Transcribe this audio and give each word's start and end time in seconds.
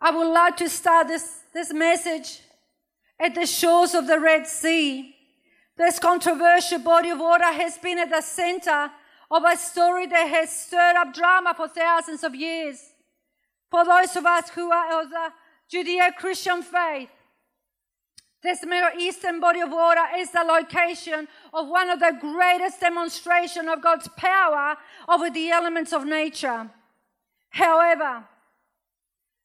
I 0.00 0.10
would 0.10 0.32
like 0.32 0.56
to 0.58 0.68
start 0.68 1.08
this, 1.08 1.40
this 1.52 1.72
message 1.72 2.40
at 3.18 3.34
the 3.34 3.46
shores 3.46 3.94
of 3.94 4.06
the 4.06 4.20
Red 4.20 4.46
Sea. 4.46 5.14
This 5.76 5.98
controversial 5.98 6.78
body 6.78 7.10
of 7.10 7.18
water 7.18 7.52
has 7.52 7.78
been 7.78 7.98
at 7.98 8.10
the 8.10 8.20
center 8.20 8.90
of 9.30 9.44
a 9.44 9.56
story 9.56 10.06
that 10.06 10.28
has 10.28 10.50
stirred 10.50 10.96
up 10.96 11.14
drama 11.14 11.54
for 11.56 11.68
thousands 11.68 12.24
of 12.24 12.34
years. 12.34 12.80
For 13.70 13.84
those 13.84 14.16
of 14.16 14.24
us 14.24 14.50
who 14.50 14.70
are 14.70 15.02
of 15.02 15.10
the 15.10 15.32
Judeo 15.72 16.14
Christian 16.16 16.62
faith, 16.62 17.10
this 18.42 18.64
Middle 18.64 18.98
Eastern 18.98 19.40
body 19.40 19.60
of 19.60 19.70
water 19.70 20.04
is 20.16 20.30
the 20.30 20.44
location 20.44 21.26
of 21.52 21.68
one 21.68 21.90
of 21.90 21.98
the 21.98 22.16
greatest 22.20 22.80
demonstrations 22.80 23.68
of 23.68 23.82
God's 23.82 24.08
power 24.16 24.76
over 25.08 25.28
the 25.28 25.50
elements 25.50 25.92
of 25.92 26.06
nature. 26.06 26.70
However, 27.50 28.24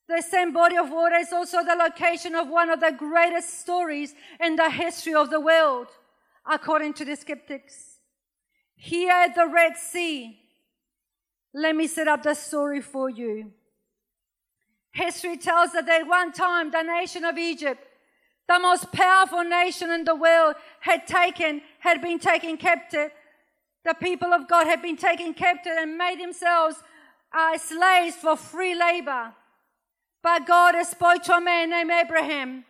the 0.07 0.21
same 0.21 0.53
body 0.53 0.77
of 0.77 0.91
water 0.91 1.15
is 1.15 1.31
also 1.31 1.63
the 1.63 1.75
location 1.75 2.35
of 2.35 2.49
one 2.49 2.69
of 2.69 2.79
the 2.79 2.91
greatest 2.91 3.61
stories 3.61 4.13
in 4.39 4.55
the 4.55 4.69
history 4.69 5.13
of 5.13 5.29
the 5.29 5.39
world, 5.39 5.87
according 6.49 6.93
to 6.95 7.05
the 7.05 7.15
skeptics. 7.15 7.99
Here 8.75 9.11
at 9.11 9.35
the 9.35 9.47
Red 9.47 9.77
Sea, 9.77 10.37
let 11.53 11.75
me 11.75 11.87
set 11.87 12.07
up 12.07 12.23
the 12.23 12.33
story 12.33 12.81
for 12.81 13.09
you. 13.09 13.51
History 14.91 15.37
tells 15.37 15.71
that 15.71 15.87
at 15.87 16.07
one 16.07 16.31
time 16.31 16.71
the 16.71 16.83
nation 16.83 17.23
of 17.23 17.37
Egypt 17.37 17.81
the 18.47 18.59
most 18.59 18.91
powerful 18.91 19.43
nation 19.43 19.89
in 19.89 20.03
the 20.03 20.15
world 20.15 20.55
had 20.81 21.07
taken, 21.07 21.61
had 21.79 22.01
been 22.01 22.19
taken 22.19 22.57
captive. 22.57 23.11
The 23.85 23.93
people 23.93 24.33
of 24.33 24.47
God 24.47 24.67
had 24.67 24.81
been 24.81 24.97
taken 24.97 25.33
captive 25.33 25.73
and 25.77 25.97
made 25.97 26.19
themselves 26.19 26.75
uh, 27.33 27.57
slaves 27.57 28.15
for 28.15 28.35
free 28.35 28.75
labor. 28.75 29.33
But 30.23 30.47
God 30.47 30.81
spoke 30.85 31.21
to 31.23 31.35
a 31.35 31.41
man 31.41 31.69
named 31.69 31.91
Abraham, 31.91 32.65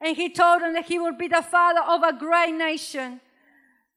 and 0.00 0.16
he 0.16 0.28
told 0.28 0.60
him 0.60 0.74
that 0.74 0.86
he 0.86 0.98
would 0.98 1.16
be 1.16 1.28
the 1.28 1.42
father 1.42 1.80
of 1.80 2.02
a 2.02 2.12
great 2.12 2.52
nation. 2.52 3.20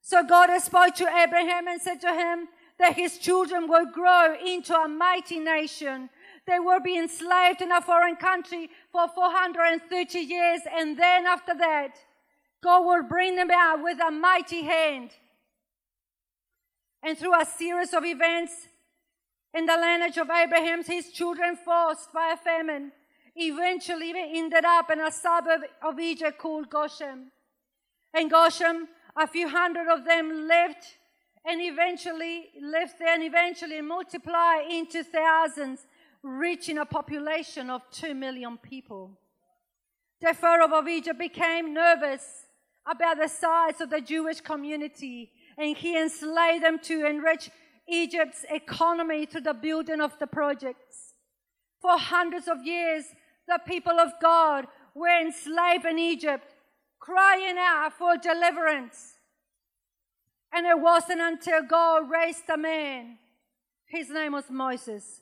So 0.02 0.24
God 0.24 0.56
spoke 0.62 0.96
to 0.96 1.08
Abraham 1.08 1.68
and 1.68 1.82
said 1.82 2.00
to 2.02 2.14
him 2.14 2.48
that 2.80 2.96
his 2.96 3.18
children 3.18 3.68
would 3.68 3.92
grow 3.92 4.36
into 4.36 4.74
a 4.76 4.88
mighty 4.88 5.40
nation 5.40 6.10
they 6.48 6.60
will 6.60 6.80
be 6.80 6.98
enslaved 6.98 7.62
in 7.62 7.72
a 7.72 7.82
foreign 7.82 8.16
country 8.16 8.70
for 8.92 9.08
430 9.08 10.20
years, 10.20 10.62
and 10.72 10.98
then 10.98 11.26
after 11.26 11.54
that, 11.56 11.96
God 12.64 12.86
will 12.86 13.04
bring 13.04 13.36
them 13.36 13.52
out 13.52 13.84
with 13.84 14.00
a 14.00 14.12
mighty 14.12 14.64
hand. 14.64 15.12
And 17.04 17.18
through 17.18 17.40
a 17.40 17.46
series 17.46 17.94
of 17.94 18.06
events 18.06 18.68
in 19.54 19.66
the 19.66 19.76
lineage 19.76 20.18
of 20.18 20.30
Abraham, 20.30 20.84
his 20.84 21.10
children, 21.12 21.58
forced 21.58 22.14
by 22.14 22.34
a 22.34 22.38
famine, 22.38 22.92
eventually 23.36 24.14
ended 24.16 24.66
up 24.66 24.90
in 24.92 25.00
a 25.00 25.12
suburb 25.12 25.62
of 25.82 26.00
Egypt 26.00 26.38
called 26.38 26.70
Goshen. 26.70 27.32
In 28.14 28.28
Goshen, 28.28 28.88
a 29.16 29.28
few 29.28 29.48
hundred 29.50 29.88
of 29.88 30.06
them 30.06 30.48
lived 30.48 30.86
and 31.46 31.62
eventually 31.62 32.50
lived 32.62 32.94
there 33.00 33.14
and 33.14 33.24
eventually 33.24 33.82
multiplied 33.82 34.70
into 34.70 35.04
thousands 35.04 35.86
reaching 36.24 36.78
a 36.78 36.86
population 36.86 37.70
of 37.70 37.82
2 37.92 38.14
million 38.14 38.58
people. 38.58 39.18
The 40.22 40.34
Pharaoh 40.34 40.72
of 40.78 40.88
Egypt 40.88 41.18
became 41.18 41.74
nervous 41.74 42.46
about 42.86 43.18
the 43.18 43.28
size 43.28 43.82
of 43.82 43.90
the 43.90 44.02
Jewish 44.02 44.42
community 44.42 45.32
and 45.58 45.76
he 45.76 46.00
enslaved 46.00 46.64
them 46.64 46.80
to 46.80 47.06
enrich 47.06 47.50
Egypt's 47.92 48.46
economy 48.50 49.26
through 49.26 49.42
the 49.42 49.54
building 49.54 50.02
of 50.02 50.18
the 50.20 50.28
projects. 50.28 51.14
For 51.82 51.98
hundreds 51.98 52.48
of 52.48 52.64
years, 52.64 53.06
the 53.48 53.60
people 53.68 54.00
of 54.00 54.12
God 54.22 54.68
were 54.96 55.20
enslaved 55.20 55.86
in 55.86 56.00
Egypt, 56.00 56.56
crying 57.00 57.56
out 57.58 57.94
for 57.98 58.18
deliverance. 58.18 59.16
And 60.54 60.66
it 60.66 60.80
wasn't 60.80 61.22
until 61.22 61.64
God 61.64 62.10
raised 62.10 62.50
a 62.54 62.58
man, 62.58 63.18
his 63.86 64.10
name 64.10 64.34
was 64.34 64.50
Moses, 64.50 65.22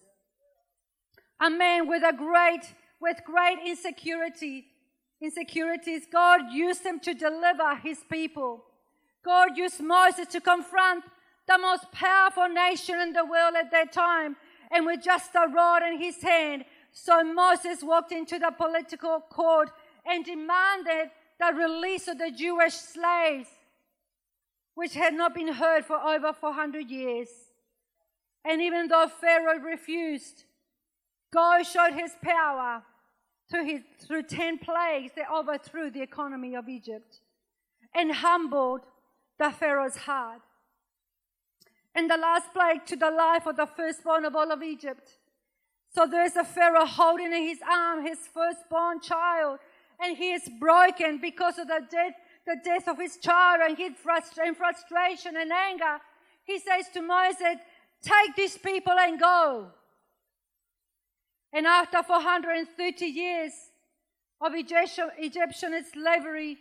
a 1.40 1.50
man 1.50 1.88
with 1.88 2.04
a 2.04 2.14
great, 2.14 2.62
with 3.00 3.18
great 3.26 3.60
insecurity, 3.66 4.66
insecurities. 5.22 6.04
God 6.12 6.52
used 6.52 6.84
him 6.84 7.00
to 7.02 7.14
deliver 7.14 7.76
his 7.76 8.00
people. 8.12 8.64
God 9.24 9.58
used 9.58 9.82
Moses 9.82 10.28
to 10.28 10.42
confront 10.42 11.04
the 11.50 11.58
most 11.58 11.92
powerful 11.92 12.48
nation 12.48 13.00
in 13.00 13.12
the 13.12 13.26
world 13.26 13.56
at 13.60 13.72
that 13.72 13.92
time, 13.92 14.38
and 14.72 14.86
with 14.86 15.04
just 15.04 15.32
a 15.34 15.48
rod 15.48 15.82
in 15.82 16.00
his 16.00 16.22
hand. 16.22 16.64
So 16.92 17.24
Moses 17.24 17.82
walked 17.82 18.12
into 18.12 18.38
the 18.38 18.52
political 18.56 19.20
court 19.20 19.72
and 20.06 20.24
demanded 20.24 21.10
the 21.40 21.54
release 21.54 22.08
of 22.08 22.20
the 22.20 22.30
Jewish 22.30 22.76
slaves, 22.76 23.50
which 24.76 24.94
had 24.94 25.16
not 25.16 25.34
been 25.34 25.54
heard 25.54 25.86
for 25.86 25.98
over 25.98 26.34
400 26.34 26.90
years. 26.90 27.30
And 28.46 28.62
even 28.62 28.88
though 28.88 29.08
Pharaoh 29.08 29.60
refused, 29.60 30.44
God 31.34 31.64
showed 31.64 31.94
his 31.94 32.12
power 32.22 32.84
through, 33.50 33.66
his, 33.66 33.82
through 34.06 34.24
10 34.24 34.60
plagues 34.60 35.12
that 35.16 35.32
overthrew 35.34 35.90
the 35.90 36.02
economy 36.02 36.56
of 36.56 36.70
Egypt 36.70 37.20
and 37.96 38.12
humbled 38.12 38.82
the 39.40 39.50
Pharaoh's 39.50 39.98
heart. 39.98 40.42
The 42.08 42.18
last 42.18 42.54
plague 42.54 42.86
to 42.88 42.96
the 42.96 43.12
life 43.12 43.46
of 43.46 43.58
the 43.58 43.68
firstborn 43.68 44.26
of 44.26 44.36
all 44.36 44.52
of 44.52 44.64
Egypt. 44.64 45.10
So 45.94 46.06
there's 46.06 46.36
a 46.36 46.44
Pharaoh 46.44 46.86
holding 46.86 47.34
in 47.34 47.44
his 47.44 47.60
arm 47.70 48.06
his 48.06 48.20
firstborn 48.34 49.02
child, 49.02 49.60
and 50.00 50.18
he 50.18 50.32
is 50.34 50.48
broken 50.60 51.20
because 51.20 51.58
of 51.60 51.68
the 51.68 51.82
death, 51.90 52.14
the 52.46 52.58
death 52.64 52.88
of 52.88 53.00
his 53.00 53.18
child, 53.18 53.62
and 53.68 53.78
his 53.78 53.94
frustra- 53.98 54.56
frustration 54.56 55.36
and 55.38 55.52
anger. 55.52 56.00
He 56.46 56.58
says 56.60 56.86
to 56.94 57.02
Moses, 57.02 57.58
Take 58.02 58.36
these 58.36 58.58
people 58.58 58.94
and 58.98 59.20
go. 59.20 59.68
And 61.52 61.66
after 61.68 62.02
430 62.02 63.06
years 63.06 63.52
of 64.40 64.54
Egyptian, 64.56 65.10
Egyptian 65.18 65.84
slavery, 65.92 66.58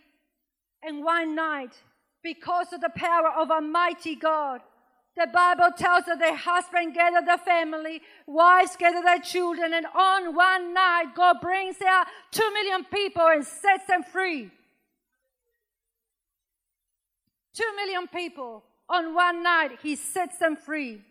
and 0.83 1.03
one 1.03 1.35
night, 1.35 1.75
because 2.23 2.73
of 2.73 2.81
the 2.81 2.89
power 2.89 3.29
of 3.29 3.49
a 3.51 3.61
mighty 3.61 4.15
God, 4.15 4.61
the 5.15 5.27
Bible 5.27 5.69
tells 5.77 6.05
that 6.05 6.19
the 6.19 6.35
husband 6.35 6.93
gathered 6.93 7.25
the 7.25 7.37
family, 7.43 8.01
wives 8.25 8.75
gathered 8.77 9.05
their 9.05 9.19
children, 9.19 9.73
and 9.73 9.85
on 9.93 10.35
one 10.35 10.73
night, 10.73 11.07
God 11.15 11.41
brings 11.41 11.81
out 11.81 12.07
two 12.31 12.49
million 12.53 12.85
people 12.85 13.27
and 13.27 13.45
sets 13.45 13.85
them 13.87 14.03
free. 14.03 14.49
Two 17.53 17.75
million 17.75 18.07
people 18.07 18.63
on 18.87 19.13
one 19.13 19.43
night, 19.43 19.79
He 19.83 19.95
sets 19.95 20.37
them 20.37 20.55
free. 20.55 21.01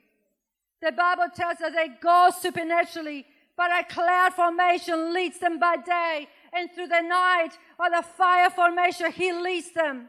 The 0.80 0.92
Bible 0.92 1.26
tells 1.34 1.60
us 1.60 1.72
that 1.74 2.00
go 2.00 2.30
supernaturally 2.40 3.26
but 3.58 3.72
a 3.72 3.82
cloud 3.92 4.34
formation 4.34 5.12
leads 5.12 5.40
them 5.40 5.58
by 5.58 5.76
day, 5.84 6.28
and 6.52 6.70
through 6.70 6.86
the 6.86 7.00
night, 7.00 7.50
or 7.78 7.90
the 7.90 8.04
fire 8.16 8.48
formation, 8.50 9.10
He 9.10 9.32
leads 9.32 9.72
them. 9.72 10.08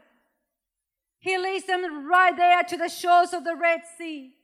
He 1.20 1.38
leads 1.38 1.66
them 1.66 2.08
right 2.08 2.36
there 2.36 2.62
to 2.64 2.76
the 2.76 2.88
shores 2.88 3.32
of 3.32 3.44
the 3.44 3.54
Red 3.54 3.82
Sea. 3.96 4.34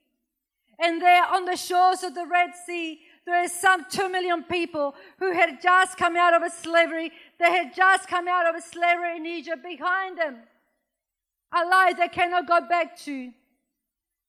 And 0.78 1.00
there 1.00 1.25
on 1.25 1.47
the 1.47 1.56
shores 1.56 2.03
of 2.03 2.14
the 2.14 2.26
Red 2.26 2.50
Sea, 2.66 3.00
there 3.25 3.42
is 3.42 3.53
some 3.53 3.87
two 3.91 4.09
million 4.10 4.44
people 4.44 4.94
who 5.19 5.32
had 5.32 5.60
just 5.62 5.97
come 5.97 6.16
out 6.16 6.34
of 6.34 6.42
a 6.42 6.50
slavery. 6.50 7.10
They 7.38 7.50
had 7.50 7.75
just 7.75 8.09
come 8.09 8.28
out 8.28 8.47
of 8.47 8.54
a 8.54 8.60
slavery 8.60 9.16
in 9.16 9.26
Egypt 9.26 9.62
behind 9.64 10.19
them. 10.19 10.37
A 11.53 11.64
life 11.66 11.97
they 11.97 12.09
cannot 12.09 12.47
go 12.47 12.60
back 12.60 12.97
to. 13.00 13.32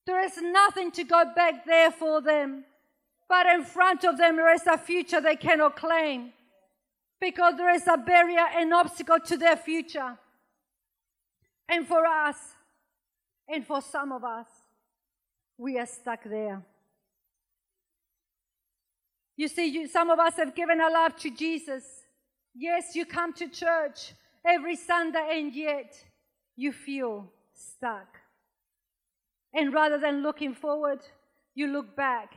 There 0.05 0.23
is 0.23 0.37
nothing 0.41 0.91
to 0.91 1.03
go 1.03 1.25
back 1.35 1.65
there 1.65 1.91
for 1.91 2.21
them. 2.21 2.63
But 3.27 3.45
in 3.47 3.65
front 3.65 4.05
of 4.05 4.17
them, 4.17 4.37
there 4.37 4.53
is 4.53 4.65
a 4.65 4.77
future 4.77 5.19
they 5.19 5.35
cannot 5.35 5.75
claim 5.75 6.31
because 7.19 7.57
there 7.57 7.73
is 7.73 7.85
a 7.87 7.97
barrier 7.97 8.45
and 8.55 8.73
obstacle 8.73 9.19
to 9.19 9.35
their 9.35 9.57
future. 9.57 10.17
And 11.69 11.87
for 11.87 12.05
us, 12.05 12.37
and 13.47 13.65
for 13.65 13.81
some 13.81 14.11
of 14.11 14.23
us, 14.23 14.47
we 15.57 15.77
are 15.79 15.85
stuck 15.85 16.23
there. 16.23 16.63
You 19.35 19.47
see, 19.47 19.67
you, 19.67 19.87
some 19.87 20.09
of 20.09 20.19
us 20.19 20.35
have 20.37 20.55
given 20.55 20.81
our 20.81 20.91
life 20.91 21.15
to 21.17 21.29
Jesus. 21.29 21.83
Yes, 22.55 22.95
you 22.95 23.05
come 23.05 23.33
to 23.33 23.47
church 23.47 24.13
every 24.45 24.75
Sunday, 24.75 25.39
and 25.39 25.53
yet 25.53 25.93
you 26.55 26.71
feel 26.71 27.31
stuck. 27.53 28.17
And 29.53 29.73
rather 29.73 29.99
than 29.99 30.23
looking 30.23 30.53
forward, 30.53 30.99
you 31.53 31.67
look 31.67 31.95
back 31.95 32.35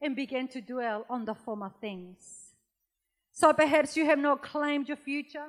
and 0.00 0.14
begin 0.14 0.48
to 0.48 0.60
dwell 0.60 1.04
on 1.10 1.24
the 1.24 1.34
former 1.34 1.72
things. 1.80 2.54
So 3.32 3.52
perhaps 3.52 3.96
you 3.96 4.04
have 4.06 4.18
not 4.18 4.42
claimed 4.42 4.88
your 4.88 4.96
future. 4.96 5.46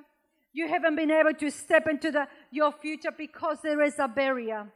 You 0.51 0.67
haven't 0.67 0.95
been 0.95 1.11
able 1.11 1.33
to 1.33 1.51
step 1.51 1.87
into 1.87 2.11
the, 2.11 2.27
your 2.51 2.71
future 2.71 3.11
because 3.15 3.59
there 3.61 3.81
is 3.81 3.99
a 3.99 4.07
barrier 4.07 4.67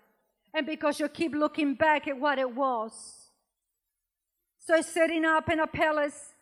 and 0.53 0.65
because 0.65 0.99
you 0.99 1.07
keep 1.07 1.33
looking 1.33 1.73
back 1.73 2.07
at 2.07 2.19
what 2.19 2.37
it 2.37 2.55
was. 2.55 2.93
So, 4.59 4.81
setting 4.81 5.25
up 5.25 5.49
in 5.49 5.59
a 5.59 5.67
palace 5.67 6.33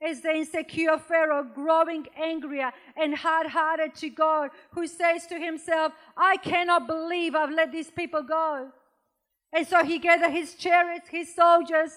is 0.00 0.22
the 0.22 0.30
insecure 0.30 0.98
Pharaoh 0.98 1.44
growing 1.54 2.06
angrier 2.16 2.70
and 2.96 3.14
hard 3.14 3.48
hearted 3.48 3.94
to 3.96 4.10
God, 4.10 4.50
who 4.72 4.86
says 4.86 5.26
to 5.26 5.38
himself, 5.38 5.92
I 6.16 6.36
cannot 6.36 6.86
believe 6.86 7.34
I've 7.34 7.50
let 7.50 7.72
these 7.72 7.90
people 7.90 8.22
go. 8.22 8.70
And 9.52 9.66
so 9.66 9.84
he 9.84 9.98
gathers 9.98 10.32
his 10.32 10.54
chariots, 10.54 11.08
his 11.08 11.34
soldiers, 11.34 11.90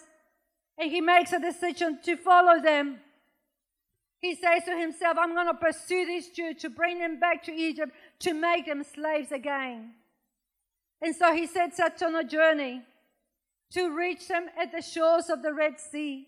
and 0.78 0.90
he 0.90 1.02
makes 1.02 1.34
a 1.34 1.40
decision 1.40 2.00
to 2.04 2.16
follow 2.16 2.62
them. 2.62 3.00
He 4.20 4.36
says 4.36 4.64
to 4.66 4.78
himself, 4.78 5.18
I'm 5.20 5.34
going 5.34 5.48
to 5.48 5.54
pursue 5.54 6.06
these 6.06 6.30
Jews 6.30 6.58
to 6.62 6.70
bring 6.70 7.00
them 7.00 7.20
back 7.20 7.44
to 7.44 7.54
Egypt 7.54 7.94
to 8.20 8.34
make 8.34 8.66
them 8.66 8.84
slaves 8.84 9.32
again. 9.32 9.94
And 11.02 11.16
so 11.16 11.34
he 11.34 11.48
sets 11.48 11.80
out 11.80 12.02
on 12.04 12.16
a 12.16 12.24
journey 12.24 12.82
to 13.72 13.96
reach 13.96 14.28
them 14.28 14.48
at 14.60 14.72
the 14.72 14.82
shores 14.82 15.30
of 15.30 15.42
the 15.42 15.54
Red 15.54 15.80
Sea. 15.80 16.28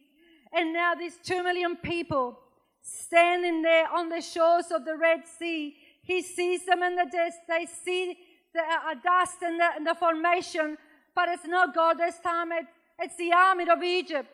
And 0.54 0.74
now 0.74 0.96
these 0.96 1.18
two 1.24 1.44
million 1.44 1.76
people 1.76 2.40
standing 2.82 3.62
there 3.62 3.92
on 3.92 4.10
the 4.10 4.22
shores 4.22 4.66
of 4.72 4.86
the 4.86 4.96
Red 4.96 5.28
Sea, 5.28 5.76
he 6.02 6.22
sees 6.22 6.66
them 6.66 6.84
in 6.84 6.96
the 6.96 7.08
dust. 7.12 7.38
They 7.48 7.66
see 7.66 8.18
the 8.54 8.62
uh, 8.62 8.96
dust 9.04 9.42
and 9.42 9.60
the, 9.60 9.92
the, 9.92 9.96
formation, 9.96 10.78
but 11.16 11.30
it's 11.30 11.46
not 11.46 11.76
God 11.76 11.98
this 11.98 12.20
time. 12.20 12.52
It, 12.52 12.66
it's 13.00 13.16
the 13.16 13.32
army 13.34 13.70
of 13.70 13.82
Egypt. 13.84 14.30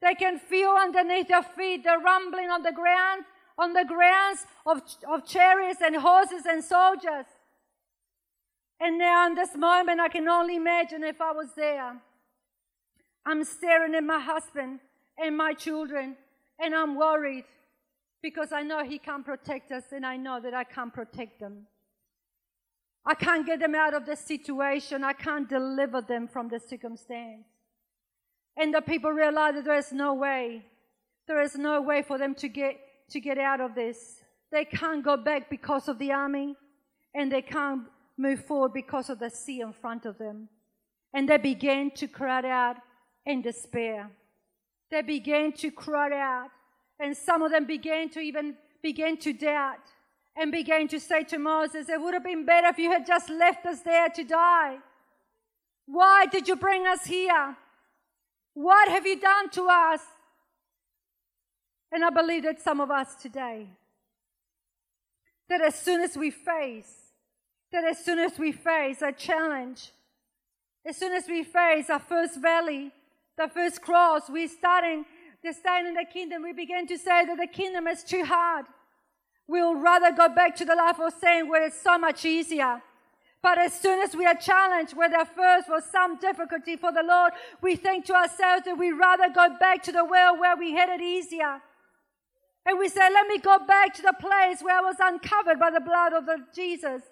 They 0.00 0.14
can 0.14 0.38
feel 0.38 0.70
underneath 0.70 1.28
their 1.28 1.42
feet 1.42 1.84
the 1.84 1.98
rumbling 1.98 2.50
on 2.50 2.62
the 2.62 2.72
ground, 2.72 3.24
on 3.58 3.72
the 3.72 3.84
grounds 3.84 4.46
of, 4.64 4.82
of 5.08 5.26
chariots 5.26 5.80
and 5.82 5.96
horses 5.96 6.46
and 6.46 6.62
soldiers. 6.62 7.26
And 8.80 8.98
now 8.98 9.26
in 9.26 9.34
this 9.34 9.56
moment, 9.56 10.00
I 10.00 10.08
can 10.08 10.28
only 10.28 10.56
imagine 10.56 11.02
if 11.02 11.20
I 11.20 11.32
was 11.32 11.48
there. 11.56 11.96
I'm 13.26 13.44
staring 13.44 13.94
at 13.94 14.04
my 14.04 14.20
husband 14.20 14.78
and 15.18 15.36
my 15.36 15.52
children, 15.52 16.16
and 16.60 16.74
I'm 16.74 16.96
worried 16.96 17.44
because 18.22 18.52
I 18.52 18.62
know 18.62 18.84
He 18.84 18.98
can't 18.98 19.24
protect 19.24 19.72
us, 19.72 19.84
and 19.90 20.06
I 20.06 20.16
know 20.16 20.40
that 20.40 20.54
I 20.54 20.64
can't 20.64 20.94
protect 20.94 21.40
them. 21.40 21.66
I 23.04 23.14
can't 23.14 23.44
get 23.44 23.60
them 23.60 23.74
out 23.74 23.94
of 23.94 24.06
the 24.06 24.16
situation. 24.16 25.02
I 25.02 25.12
can't 25.12 25.48
deliver 25.48 26.00
them 26.00 26.28
from 26.28 26.48
the 26.48 26.60
circumstance. 26.60 27.46
And 28.58 28.74
the 28.74 28.80
people 28.80 29.12
realize 29.12 29.54
that 29.54 29.64
there 29.64 29.78
is 29.78 29.92
no 29.92 30.14
way. 30.14 30.64
There 31.28 31.40
is 31.40 31.56
no 31.56 31.80
way 31.80 32.02
for 32.02 32.18
them 32.18 32.34
to 32.36 32.48
get, 32.48 32.76
to 33.10 33.20
get 33.20 33.38
out 33.38 33.60
of 33.60 33.76
this. 33.76 34.16
They 34.50 34.64
can't 34.64 35.04
go 35.04 35.16
back 35.16 35.48
because 35.48 35.88
of 35.88 35.98
the 35.98 36.10
army, 36.10 36.56
and 37.14 37.30
they 37.30 37.42
can't 37.42 37.82
move 38.16 38.44
forward 38.44 38.72
because 38.72 39.10
of 39.10 39.20
the 39.20 39.30
sea 39.30 39.60
in 39.60 39.72
front 39.72 40.06
of 40.06 40.18
them. 40.18 40.48
And 41.14 41.28
they 41.28 41.38
began 41.38 41.92
to 41.92 42.08
cry 42.08 42.42
out 42.50 42.76
in 43.24 43.42
despair. 43.42 44.10
They 44.90 45.02
began 45.02 45.52
to 45.52 45.70
cry 45.70 46.18
out, 46.18 46.50
and 46.98 47.16
some 47.16 47.42
of 47.42 47.52
them 47.52 47.66
began 47.66 48.08
to 48.10 48.20
even 48.20 48.56
begin 48.82 49.18
to 49.18 49.32
doubt 49.32 49.86
and 50.34 50.50
began 50.50 50.88
to 50.88 50.98
say 50.98 51.22
to 51.24 51.38
Moses, 51.38 51.88
It 51.88 52.00
would 52.00 52.14
have 52.14 52.24
been 52.24 52.44
better 52.44 52.68
if 52.68 52.78
you 52.78 52.90
had 52.90 53.06
just 53.06 53.28
left 53.28 53.66
us 53.66 53.80
there 53.80 54.08
to 54.08 54.24
die. 54.24 54.78
Why 55.86 56.26
did 56.26 56.48
you 56.48 56.56
bring 56.56 56.86
us 56.86 57.04
here? 57.04 57.56
What 58.54 58.88
have 58.88 59.06
you 59.06 59.20
done 59.20 59.50
to 59.50 59.68
us? 59.70 60.00
And 61.92 62.04
I 62.04 62.10
believe 62.10 62.42
that 62.42 62.60
some 62.60 62.80
of 62.80 62.90
us 62.90 63.14
today, 63.14 63.68
that 65.48 65.62
as 65.62 65.74
soon 65.74 66.02
as 66.02 66.16
we 66.16 66.30
face, 66.30 66.92
that 67.72 67.84
as 67.84 68.04
soon 68.04 68.18
as 68.18 68.38
we 68.38 68.52
face 68.52 69.00
a 69.02 69.12
challenge, 69.12 69.90
as 70.86 70.96
soon 70.96 71.12
as 71.12 71.26
we 71.26 71.44
face 71.44 71.88
our 71.90 71.98
first 71.98 72.40
valley, 72.40 72.90
the 73.36 73.48
first 73.48 73.82
cross, 73.82 74.28
we're 74.28 74.48
starting 74.48 75.04
to 75.44 75.52
stand 75.52 75.86
in 75.86 75.94
the 75.94 76.04
kingdom, 76.04 76.42
we 76.42 76.52
begin 76.52 76.86
to 76.86 76.98
say 76.98 77.24
that 77.24 77.38
the 77.38 77.46
kingdom 77.46 77.86
is 77.86 78.02
too 78.02 78.24
hard. 78.24 78.66
We'll 79.46 79.76
rather 79.76 80.12
go 80.12 80.28
back 80.28 80.56
to 80.56 80.64
the 80.64 80.74
life 80.74 81.00
of 81.00 81.12
sin 81.14 81.48
where 81.48 81.66
it's 81.66 81.80
so 81.80 81.96
much 81.96 82.24
easier. 82.24 82.82
But 83.42 83.58
as 83.58 83.72
soon 83.72 84.00
as 84.00 84.16
we 84.16 84.26
are 84.26 84.34
challenged, 84.34 84.96
where 84.96 85.08
there 85.08 85.24
first 85.24 85.68
was 85.68 85.84
some 85.84 86.18
difficulty 86.18 86.76
for 86.76 86.92
the 86.92 87.04
Lord, 87.04 87.32
we 87.62 87.76
think 87.76 88.04
to 88.06 88.14
ourselves 88.14 88.64
that 88.64 88.76
we 88.76 88.90
rather 88.90 89.28
go 89.32 89.56
back 89.58 89.82
to 89.84 89.92
the 89.92 90.04
well 90.04 90.38
where 90.38 90.56
we 90.56 90.72
had 90.72 90.88
it 90.88 91.00
easier. 91.00 91.60
And 92.66 92.78
we 92.78 92.88
say, 92.88 93.08
let 93.12 93.28
me 93.28 93.38
go 93.38 93.58
back 93.66 93.94
to 93.94 94.02
the 94.02 94.14
place 94.18 94.60
where 94.60 94.78
I 94.78 94.82
was 94.82 94.96
uncovered 95.00 95.58
by 95.58 95.70
the 95.70 95.80
blood 95.80 96.12
of 96.12 96.26
the 96.26 96.44
Jesus. 96.54 97.02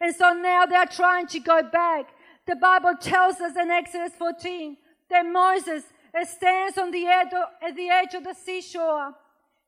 And 0.00 0.14
so 0.14 0.32
now 0.32 0.66
they're 0.66 0.86
trying 0.86 1.28
to 1.28 1.38
go 1.38 1.62
back. 1.62 2.10
The 2.46 2.56
Bible 2.56 2.94
tells 3.00 3.40
us 3.40 3.56
in 3.56 3.70
Exodus 3.70 4.12
14 4.18 4.76
that 5.08 5.24
Moses 5.24 5.84
stands 6.24 6.78
on 6.78 6.90
the 6.90 7.06
edge 7.06 7.32
of, 7.32 7.44
at 7.62 7.76
the 7.76 7.88
edge 7.88 8.14
of 8.14 8.24
the 8.24 8.34
seashore. 8.34 9.14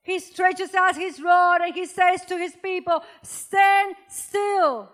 He 0.03 0.19
stretches 0.19 0.75
out 0.75 0.97
his 0.97 1.20
rod 1.20 1.61
and 1.61 1.75
he 1.75 1.87
says 1.87 2.25
to 2.26 2.37
his 2.37 2.55
people, 2.62 3.03
Stand 3.23 3.94
still. 4.09 4.91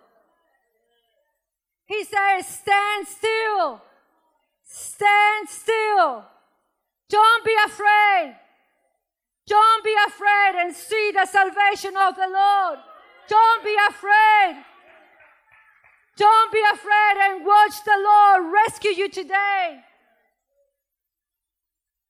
He 1.87 2.05
says, 2.05 2.47
Stand 2.47 3.07
still. 3.07 3.83
Stand 4.65 5.49
still. 5.49 6.25
Don't 7.09 7.45
be 7.45 7.55
afraid. 7.67 8.37
Don't 9.47 9.85
be 9.85 9.95
afraid 10.07 10.55
and 10.57 10.75
see 10.75 11.13
the 11.13 11.27
salvation 11.27 11.95
of 11.97 12.17
the 12.17 12.29
Lord. 12.29 12.79
Don't 13.29 13.63
be 13.63 13.77
afraid. 13.89 14.65
Don't 16.17 16.53
be 16.53 16.63
afraid 16.73 17.17
and 17.21 17.45
watch 17.45 17.75
the 17.85 17.99
Lord 17.99 18.53
rescue 18.53 18.93
you 18.93 19.09
today. 19.09 19.81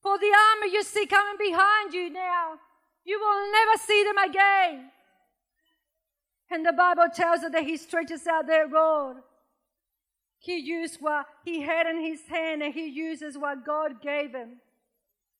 For 0.01 0.17
the 0.19 0.31
army 0.51 0.71
you 0.71 0.83
see 0.83 1.07
coming 1.07 1.35
behind 1.39 1.93
you 1.93 2.11
now, 2.11 2.59
you 3.03 3.19
will 3.19 3.51
never 3.51 3.77
see 3.83 4.03
them 4.03 4.17
again. 4.17 4.91
And 6.51 6.65
the 6.65 6.73
Bible 6.73 7.07
tells 7.13 7.43
us 7.43 7.51
that 7.51 7.63
he 7.63 7.75
stretches 7.75 8.27
out 8.27 8.45
their 8.45 8.67
rod. 8.67 9.17
He 10.45 10.57
used 10.57 10.97
what 11.01 11.25
he 11.43 11.61
had 11.61 11.87
in 11.87 11.99
his 11.99 12.21
hand 12.29 12.61
and 12.61 12.71
he 12.71 12.87
uses 12.87 13.35
what 13.35 13.65
God 13.65 13.99
gave 13.99 14.31
him. 14.35 14.57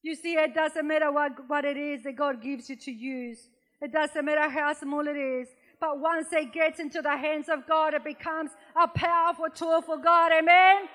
You 0.01 0.15
see, 0.15 0.33
it 0.33 0.55
doesn't 0.55 0.87
matter 0.87 1.11
what, 1.11 1.47
what 1.47 1.63
it 1.63 1.77
is 1.77 2.03
that 2.03 2.15
God 2.15 2.41
gives 2.41 2.71
you 2.71 2.75
to 2.75 2.91
use. 2.91 3.49
It 3.81 3.91
doesn't 3.91 4.25
matter 4.25 4.49
how 4.49 4.73
small 4.73 5.07
it 5.07 5.15
is. 5.15 5.47
But 5.79 5.99
once 5.99 6.27
it 6.31 6.51
gets 6.51 6.79
into 6.79 7.03
the 7.03 7.15
hands 7.15 7.49
of 7.49 7.67
God, 7.67 7.93
it 7.93 8.03
becomes 8.03 8.49
a 8.75 8.87
powerful 8.87 9.45
tool 9.53 9.83
for 9.83 9.97
God. 9.97 10.31
Amen? 10.31 10.87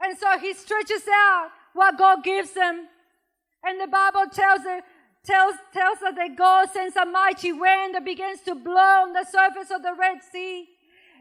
And 0.00 0.16
so 0.16 0.38
he 0.38 0.54
stretches 0.54 1.02
out 1.12 1.48
what 1.72 1.98
God 1.98 2.22
gives 2.22 2.54
him. 2.54 2.86
And 3.64 3.80
the 3.80 3.88
Bible 3.88 4.26
tells 4.32 4.60
us, 4.60 4.82
tells, 5.24 5.56
tells 5.72 5.98
us 6.02 6.14
that 6.14 6.36
God 6.36 6.68
sends 6.72 6.94
a 6.94 7.04
mighty 7.04 7.52
wind 7.52 7.96
that 7.96 8.04
begins 8.04 8.42
to 8.42 8.54
blow 8.54 9.02
on 9.06 9.12
the 9.12 9.24
surface 9.24 9.72
of 9.74 9.82
the 9.82 9.94
Red 9.98 10.18
Sea. 10.30 10.68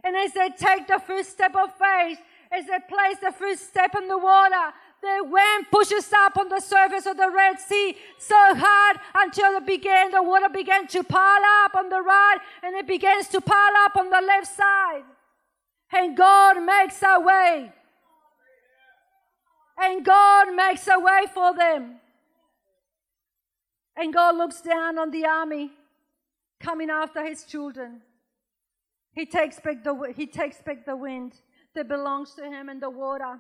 And 0.04 0.16
as 0.16 0.34
they 0.34 0.50
take 0.50 0.88
the 0.88 1.00
first 1.00 1.32
step 1.32 1.56
of 1.56 1.74
faith, 1.76 2.20
as 2.52 2.66
they 2.66 2.80
place 2.90 3.18
the 3.22 3.32
first 3.32 3.68
step 3.68 3.96
in 3.96 4.08
the 4.08 4.18
water, 4.18 4.74
the 5.02 5.24
wind 5.24 5.66
pushes 5.72 6.12
up 6.14 6.38
on 6.38 6.50
the 6.50 6.60
surface 6.60 7.06
of 7.06 7.18
the 7.18 7.30
Red 7.30 7.60
Sea 7.60 7.96
so 8.20 8.36
hard 8.56 8.98
until 9.16 9.58
it 9.58 9.66
began, 9.66 10.12
the 10.12 10.22
water 10.22 10.50
began 10.50 10.88
to 10.88 11.04
pile 11.04 11.42
up 11.64 11.76
on 11.76 11.90
the 11.90 12.02
right 12.02 12.38
and 12.62 12.76
it 12.76 12.88
begins 12.88 13.28
to 13.30 13.42
pile 13.42 13.74
up 13.78 13.96
on 13.96 14.10
the 14.10 14.22
left 14.22 14.48
side. 14.48 15.04
And 15.94 16.16
God 16.16 16.62
makes 16.64 17.02
a 17.04 17.20
way 17.20 17.72
and 19.82 20.06
God 20.06 20.54
makes 20.54 20.88
a 20.88 21.00
way 21.00 21.26
for 21.34 21.56
them. 21.56 21.96
And 23.96 24.14
God 24.14 24.36
looks 24.36 24.62
down 24.62 24.98
on 24.98 25.12
the 25.12 25.26
army 25.26 25.72
coming 26.60 26.90
after 26.90 27.26
his 27.26 27.44
children. 27.44 28.02
He 29.14 29.26
takes 29.26 29.60
back 29.60 29.84
the, 29.84 30.14
he 30.16 30.26
takes 30.26 30.62
back 30.62 30.86
the 30.86 30.96
wind 30.96 31.34
that 31.76 31.88
belongs 31.88 32.34
to 32.36 32.44
him 32.44 32.70
and 32.70 32.82
the 32.82 32.90
water. 32.90 33.40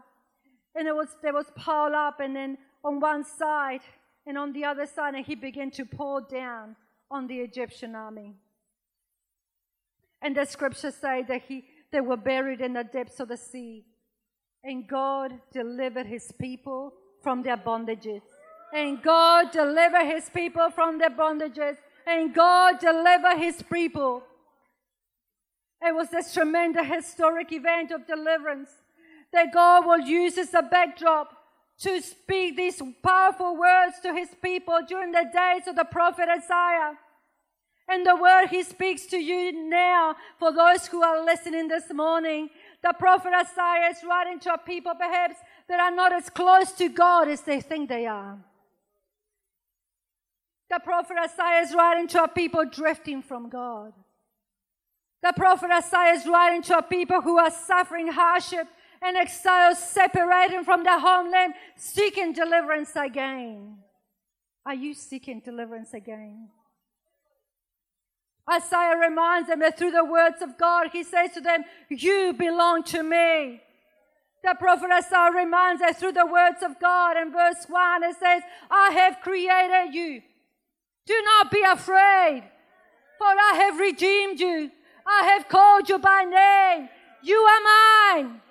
And 0.75 0.87
it 0.87 0.95
was, 0.95 1.09
there 1.21 1.33
was 1.33 1.47
piled 1.55 1.93
up 1.93 2.19
and 2.19 2.35
then 2.35 2.57
on 2.83 2.99
one 2.99 3.23
side 3.23 3.81
and 4.25 4.37
on 4.37 4.53
the 4.53 4.65
other 4.65 4.85
side, 4.85 5.15
and 5.15 5.25
he 5.25 5.35
began 5.35 5.71
to 5.71 5.85
pour 5.85 6.21
down 6.21 6.75
on 7.09 7.27
the 7.27 7.39
Egyptian 7.39 7.95
army. 7.95 8.35
And 10.21 10.37
the 10.37 10.45
scriptures 10.45 10.95
say 10.95 11.23
that 11.27 11.41
he, 11.47 11.65
they 11.91 12.01
were 12.01 12.17
buried 12.17 12.61
in 12.61 12.73
the 12.73 12.83
depths 12.83 13.19
of 13.19 13.29
the 13.29 13.37
sea. 13.37 13.83
And 14.63 14.87
God 14.87 15.33
delivered 15.51 16.05
his 16.05 16.31
people 16.39 16.93
from 17.23 17.41
their 17.41 17.57
bondages. 17.57 18.21
And 18.73 19.01
God 19.01 19.51
delivered 19.51 20.05
his 20.05 20.29
people 20.29 20.69
from 20.69 20.99
their 20.99 21.09
bondages. 21.09 21.77
And 22.05 22.33
God 22.33 22.79
delivered 22.79 23.37
his 23.37 23.61
people. 23.63 24.23
It 25.83 25.95
was 25.95 26.09
this 26.09 26.33
tremendous 26.33 26.85
historic 26.85 27.51
event 27.51 27.91
of 27.91 28.05
deliverance 28.05 28.69
that 29.33 29.53
God 29.53 29.85
will 29.85 29.99
use 29.99 30.37
as 30.37 30.53
a 30.53 30.61
backdrop 30.61 31.35
to 31.79 32.01
speak 32.01 32.57
these 32.57 32.81
powerful 33.03 33.57
words 33.57 33.95
to 34.03 34.13
his 34.13 34.29
people 34.43 34.79
during 34.87 35.11
the 35.11 35.25
days 35.33 35.67
of 35.67 35.75
the 35.75 35.85
prophet 35.85 36.29
Isaiah. 36.29 36.97
And 37.89 38.05
the 38.05 38.15
word 38.15 38.47
he 38.47 38.63
speaks 38.63 39.05
to 39.07 39.17
you 39.17 39.51
now 39.69 40.15
for 40.37 40.53
those 40.53 40.87
who 40.87 41.01
are 41.01 41.25
listening 41.25 41.67
this 41.67 41.91
morning 41.91 42.49
the 42.81 42.93
prophet 42.93 43.31
Isaiah 43.33 43.89
is 43.91 44.03
writing 44.03 44.39
to 44.39 44.53
a 44.53 44.57
people 44.57 44.93
perhaps 44.95 45.35
that 45.67 45.79
are 45.79 45.91
not 45.91 46.13
as 46.13 46.29
close 46.29 46.71
to 46.73 46.89
God 46.89 47.27
as 47.27 47.41
they 47.41 47.61
think 47.61 47.89
they 47.89 48.07
are. 48.07 48.39
The 50.69 50.79
prophet 50.79 51.17
Isaiah 51.23 51.61
is 51.61 51.75
writing 51.75 52.07
to 52.09 52.23
a 52.23 52.27
people 52.27 52.65
drifting 52.65 53.21
from 53.21 53.49
God. 53.49 53.93
The 55.21 55.33
prophet 55.35 55.69
Isaiah 55.71 56.13
is 56.13 56.25
writing 56.25 56.63
to 56.63 56.79
a 56.79 56.81
people 56.81 57.21
who 57.21 57.37
are 57.37 57.51
suffering 57.51 58.07
hardship 58.07 58.67
and 59.01 59.17
exile, 59.17 59.75
separated 59.75 60.63
from 60.63 60.83
their 60.83 60.99
homeland, 60.99 61.53
seeking 61.75 62.33
deliverance 62.33 62.91
again. 62.95 63.77
Are 64.65 64.75
you 64.75 64.93
seeking 64.93 65.39
deliverance 65.39 65.93
again? 65.93 66.49
Isaiah 68.51 68.97
reminds 68.97 69.47
them 69.47 69.59
that 69.59 69.77
through 69.77 69.91
the 69.91 70.05
words 70.05 70.41
of 70.41 70.57
God, 70.57 70.89
he 70.91 71.03
says 71.03 71.31
to 71.33 71.41
them, 71.41 71.63
You 71.89 72.33
belong 72.37 72.83
to 72.85 73.01
me. 73.03 73.61
The 74.43 74.55
prophet 74.59 74.89
Isaiah 74.91 75.31
reminds 75.33 75.81
us 75.81 75.97
through 75.97 76.13
the 76.13 76.25
words 76.25 76.63
of 76.63 76.79
God 76.79 77.15
in 77.17 77.31
verse 77.31 77.65
1, 77.67 78.03
it 78.03 78.15
says, 78.19 78.41
I 78.71 78.91
have 78.91 79.21
created 79.21 79.93
you. 79.93 80.21
Do 81.05 81.21
not 81.23 81.51
be 81.51 81.61
afraid, 81.61 82.43
for 83.17 83.27
I 83.27 83.53
have 83.65 83.79
redeemed 83.79 84.39
you. 84.39 84.71
I 85.05 85.33
have 85.33 85.47
called 85.47 85.89
you 85.89 85.99
by 85.99 86.23
name. 86.23 86.89
You 87.23 87.37
are 87.37 87.61
mine. 88.15 88.41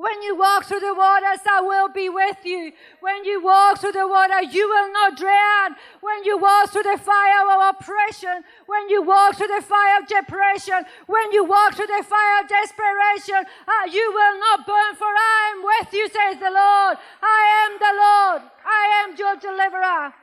When 0.00 0.22
you 0.22 0.34
walk 0.34 0.64
through 0.64 0.80
the 0.80 0.94
waters, 0.94 1.44
I 1.44 1.60
will 1.60 1.90
be 1.90 2.08
with 2.08 2.38
you. 2.44 2.72
When 3.00 3.22
you 3.22 3.44
walk 3.44 3.80
through 3.80 3.92
the 3.92 4.08
water, 4.08 4.40
you 4.42 4.66
will 4.66 4.90
not 4.90 5.14
drown. 5.14 5.76
When 6.00 6.24
you 6.24 6.38
walk 6.38 6.70
through 6.72 6.84
the 6.84 6.96
fire 6.96 7.44
of 7.44 7.76
oppression, 7.76 8.42
when 8.64 8.88
you 8.88 9.02
walk 9.02 9.36
through 9.36 9.52
the 9.52 9.60
fire 9.60 10.00
of 10.00 10.08
depression, 10.08 10.88
when 11.06 11.30
you 11.32 11.44
walk 11.44 11.74
through 11.74 11.92
the 11.92 12.02
fire 12.02 12.40
of 12.40 12.48
desperation, 12.48 13.44
uh, 13.44 13.92
you 13.92 14.10
will 14.14 14.40
not 14.40 14.66
burn, 14.66 14.96
for 14.96 15.04
I 15.04 15.52
am 15.52 15.60
with 15.68 15.92
you, 15.92 16.08
says 16.08 16.40
the 16.40 16.48
Lord. 16.48 16.96
I 17.20 17.42
am 17.68 17.72
the 17.76 17.94
Lord. 18.00 18.40
I 18.64 19.04
am 19.04 19.16
your 19.20 19.36
deliverer. 19.36 20.14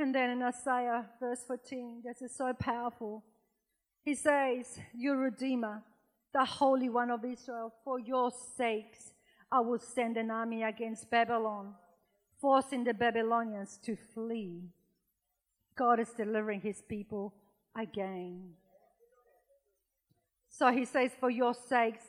And 0.00 0.14
then 0.14 0.30
in 0.30 0.42
Isaiah 0.42 1.04
verse 1.20 1.44
14, 1.46 2.00
this 2.02 2.22
is 2.22 2.34
so 2.34 2.54
powerful. 2.54 3.22
He 4.02 4.14
says, 4.14 4.78
Your 4.96 5.18
Redeemer, 5.18 5.82
the 6.32 6.42
Holy 6.42 6.88
One 6.88 7.10
of 7.10 7.22
Israel, 7.22 7.70
for 7.84 7.98
your 7.98 8.32
sakes, 8.56 9.12
I 9.52 9.60
will 9.60 9.78
send 9.78 10.16
an 10.16 10.30
army 10.30 10.62
against 10.62 11.10
Babylon, 11.10 11.74
forcing 12.40 12.82
the 12.82 12.94
Babylonians 12.94 13.78
to 13.84 13.94
flee. 14.14 14.70
God 15.76 16.00
is 16.00 16.08
delivering 16.16 16.62
his 16.62 16.80
people 16.80 17.34
again. 17.76 18.54
So 20.48 20.72
he 20.72 20.86
says, 20.86 21.10
For 21.20 21.28
your 21.28 21.52
sakes, 21.68 22.04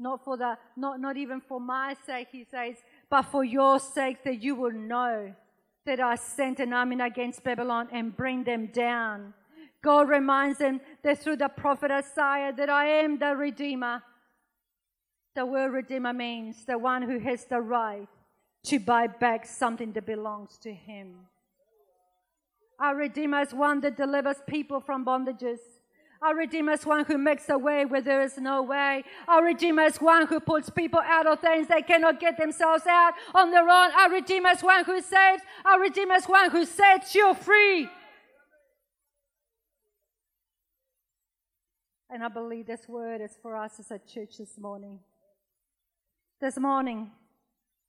not 0.00 0.24
for 0.24 0.36
the 0.36 0.58
not, 0.76 0.98
not 1.00 1.16
even 1.16 1.40
for 1.40 1.60
my 1.60 1.94
sake, 2.06 2.28
he 2.32 2.44
says, 2.50 2.74
but 3.08 3.22
for 3.22 3.44
your 3.44 3.78
sake 3.78 4.24
that 4.24 4.42
you 4.42 4.56
will 4.56 4.72
know 4.72 5.32
that 5.86 6.00
I 6.00 6.16
sent 6.16 6.60
an 6.60 6.72
army 6.72 7.00
against 7.00 7.42
Babylon 7.42 7.88
and 7.90 8.14
bring 8.14 8.44
them 8.44 8.66
down 8.66 9.32
God 9.86 10.08
reminds 10.08 10.58
them 10.58 10.80
that 11.04 11.22
through 11.22 11.36
the 11.36 11.48
prophet 11.48 11.92
Isaiah 11.92 12.52
that 12.56 12.68
I 12.68 12.86
am 12.86 13.20
the 13.20 13.36
Redeemer. 13.36 14.02
The 15.36 15.46
word 15.46 15.72
Redeemer 15.74 16.12
means 16.12 16.64
the 16.64 16.76
one 16.76 17.02
who 17.02 17.20
has 17.20 17.44
the 17.44 17.60
right 17.60 18.08
to 18.64 18.80
buy 18.80 19.06
back 19.06 19.46
something 19.46 19.92
that 19.92 20.04
belongs 20.04 20.58
to 20.64 20.72
him. 20.74 21.14
Our 22.80 22.96
Redeemer 22.96 23.42
is 23.42 23.54
one 23.54 23.80
that 23.82 23.96
delivers 23.96 24.38
people 24.48 24.80
from 24.80 25.04
bondages. 25.04 25.60
Our 26.22 26.34
Redeemer 26.34 26.72
is 26.72 26.86
one 26.86 27.04
who 27.04 27.18
makes 27.18 27.48
a 27.48 27.58
way 27.58 27.84
where 27.84 28.00
there 28.00 28.22
is 28.22 28.38
no 28.38 28.62
way. 28.62 29.04
Our 29.28 29.44
Redeemer 29.44 29.82
is 29.82 29.96
one 29.98 30.26
who 30.26 30.40
pulls 30.40 30.70
people 30.70 31.00
out 31.00 31.26
of 31.26 31.40
things 31.40 31.68
they 31.68 31.82
cannot 31.82 32.20
get 32.20 32.38
themselves 32.38 32.86
out 32.86 33.12
on 33.34 33.50
their 33.50 33.68
own. 33.68 33.90
Our 33.92 34.10
Redeemer 34.10 34.50
is 34.50 34.62
one 34.62 34.84
who 34.84 35.02
saves. 35.02 35.42
Our 35.64 35.80
Redeemer 35.80 36.14
is 36.14 36.24
one 36.24 36.50
who 36.50 36.64
sets 36.64 37.14
you 37.14 37.34
free. 37.34 37.88
And 42.08 42.24
I 42.24 42.28
believe 42.28 42.66
this 42.66 42.88
word 42.88 43.20
is 43.20 43.36
for 43.42 43.56
us 43.56 43.78
as 43.78 43.90
a 43.90 43.98
church 43.98 44.38
this 44.38 44.58
morning. 44.58 45.00
This 46.40 46.56
morning, 46.56 47.10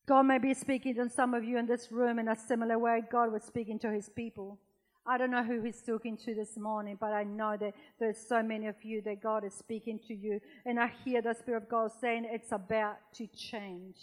God 0.05 0.23
may 0.23 0.37
be 0.37 0.53
speaking 0.53 0.95
to 0.95 1.09
some 1.09 1.33
of 1.33 1.43
you 1.43 1.57
in 1.57 1.65
this 1.65 1.91
room 1.91 2.19
in 2.19 2.27
a 2.27 2.35
similar 2.35 2.79
way 2.79 3.03
God 3.09 3.31
was 3.31 3.43
speaking 3.43 3.79
to 3.79 3.91
his 3.91 4.09
people. 4.09 4.59
I 5.09 5.17
don't 5.17 5.31
know 5.31 5.43
who 5.43 5.61
he's 5.61 5.81
talking 5.81 6.17
to 6.25 6.35
this 6.35 6.57
morning, 6.57 6.97
but 6.99 7.13
I 7.13 7.23
know 7.23 7.55
that 7.57 7.73
there's 7.97 8.17
so 8.17 8.43
many 8.43 8.67
of 8.67 8.75
you 8.83 9.01
that 9.03 9.23
God 9.23 9.45
is 9.45 9.53
speaking 9.53 9.99
to 10.07 10.13
you. 10.13 10.41
And 10.65 10.77
I 10.77 10.91
hear 11.05 11.21
the 11.21 11.33
Spirit 11.33 11.63
of 11.63 11.69
God 11.69 11.91
saying 12.01 12.27
it's 12.29 12.51
about 12.51 12.97
to 13.13 13.27
change. 13.27 13.95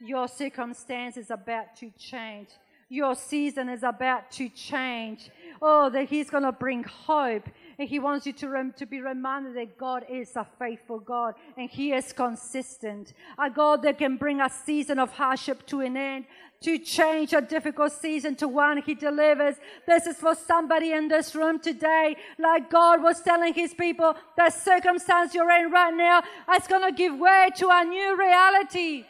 Your 0.00 0.26
circumstance 0.26 1.16
is 1.16 1.30
about 1.30 1.76
to 1.76 1.90
change. 1.96 2.48
Your 2.88 3.14
season 3.14 3.68
is 3.68 3.84
about 3.84 4.32
to 4.32 4.48
change. 4.48 5.30
Oh, 5.62 5.88
that 5.90 6.08
He's 6.08 6.28
going 6.28 6.42
to 6.42 6.50
bring 6.50 6.82
hope. 6.82 7.48
And 7.80 7.88
He 7.88 7.98
wants 7.98 8.26
you 8.26 8.34
to, 8.34 8.48
rem- 8.50 8.74
to 8.74 8.84
be 8.84 9.00
reminded 9.00 9.56
that 9.56 9.78
God 9.78 10.04
is 10.10 10.36
a 10.36 10.46
faithful 10.58 10.98
God 10.98 11.34
and 11.56 11.70
He 11.70 11.94
is 11.94 12.12
consistent. 12.12 13.14
A 13.38 13.48
God 13.48 13.82
that 13.84 13.96
can 13.96 14.18
bring 14.18 14.42
a 14.42 14.50
season 14.50 14.98
of 14.98 15.12
hardship 15.12 15.64
to 15.68 15.80
an 15.80 15.96
end, 15.96 16.26
to 16.60 16.76
change 16.76 17.32
a 17.32 17.40
difficult 17.40 17.92
season 17.92 18.36
to 18.36 18.48
one 18.48 18.82
He 18.82 18.94
delivers. 18.94 19.54
This 19.86 20.06
is 20.06 20.18
for 20.18 20.34
somebody 20.34 20.92
in 20.92 21.08
this 21.08 21.34
room 21.34 21.58
today. 21.58 22.16
Like 22.38 22.70
God 22.70 23.02
was 23.02 23.22
telling 23.22 23.54
His 23.54 23.72
people, 23.72 24.14
the 24.36 24.50
circumstance 24.50 25.34
you're 25.34 25.50
in 25.50 25.70
right 25.70 25.94
now 25.94 26.22
is 26.54 26.66
going 26.66 26.84
to 26.84 26.92
give 26.92 27.18
way 27.18 27.48
to 27.56 27.68
a 27.72 27.82
new 27.82 28.14
reality. 28.14 29.06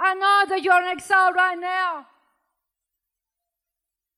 I 0.00 0.14
know 0.14 0.46
that 0.48 0.64
you're 0.64 0.82
in 0.82 0.88
exile 0.88 1.32
right 1.32 1.60
now. 1.60 2.06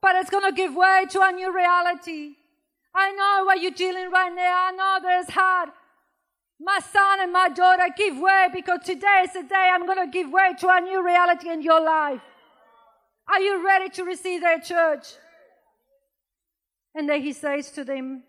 But 0.02 0.16
it's 0.16 0.30
going 0.30 0.44
to 0.44 0.52
give 0.52 0.74
way 0.74 1.06
to 1.10 1.22
a 1.22 1.32
new 1.32 1.54
reality. 1.54 2.34
I 2.94 3.12
know 3.12 3.44
what 3.46 3.62
you're 3.62 3.70
dealing 3.70 4.10
right 4.10 4.32
now. 4.34 4.68
I 4.68 4.72
know 4.72 4.98
that 5.02 5.20
it's 5.22 5.30
hard. 5.30 5.70
My 6.60 6.80
son 6.80 7.20
and 7.20 7.32
my 7.32 7.48
daughter, 7.48 7.84
give 7.96 8.18
way 8.18 8.48
because 8.52 8.80
today 8.84 9.22
is 9.24 9.32
the 9.32 9.42
day 9.44 9.70
I'm 9.72 9.86
going 9.86 10.04
to 10.04 10.10
give 10.10 10.30
way 10.30 10.54
to 10.60 10.68
a 10.68 10.80
new 10.80 11.04
reality 11.04 11.48
in 11.48 11.62
your 11.62 11.82
life. 11.82 12.20
Are 13.28 13.40
you 13.40 13.64
ready 13.64 13.88
to 13.90 14.04
receive 14.04 14.42
that 14.42 14.64
church? 14.64 15.06
And 16.94 17.08
then 17.08 17.22
he 17.22 17.32
says 17.32 17.70
to 17.72 17.84
them, 17.84 18.24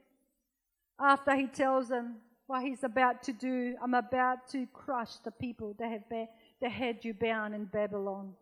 after 0.99 1.35
he 1.35 1.47
tells 1.47 1.89
them 1.89 2.17
what 2.47 2.63
he's 2.63 2.83
about 2.83 3.23
to 3.23 3.33
do, 3.33 3.75
I'm 3.83 3.93
about 3.93 4.47
to 4.51 4.67
crush 4.73 5.17
the 5.25 5.31
people 5.31 5.75
that 5.79 5.89
have 5.89 6.07
been 6.09 6.27
they 6.61 6.69
had 6.69 7.03
you 7.03 7.13
bound 7.13 7.53
in 7.53 7.65
Babylon. 7.65 8.35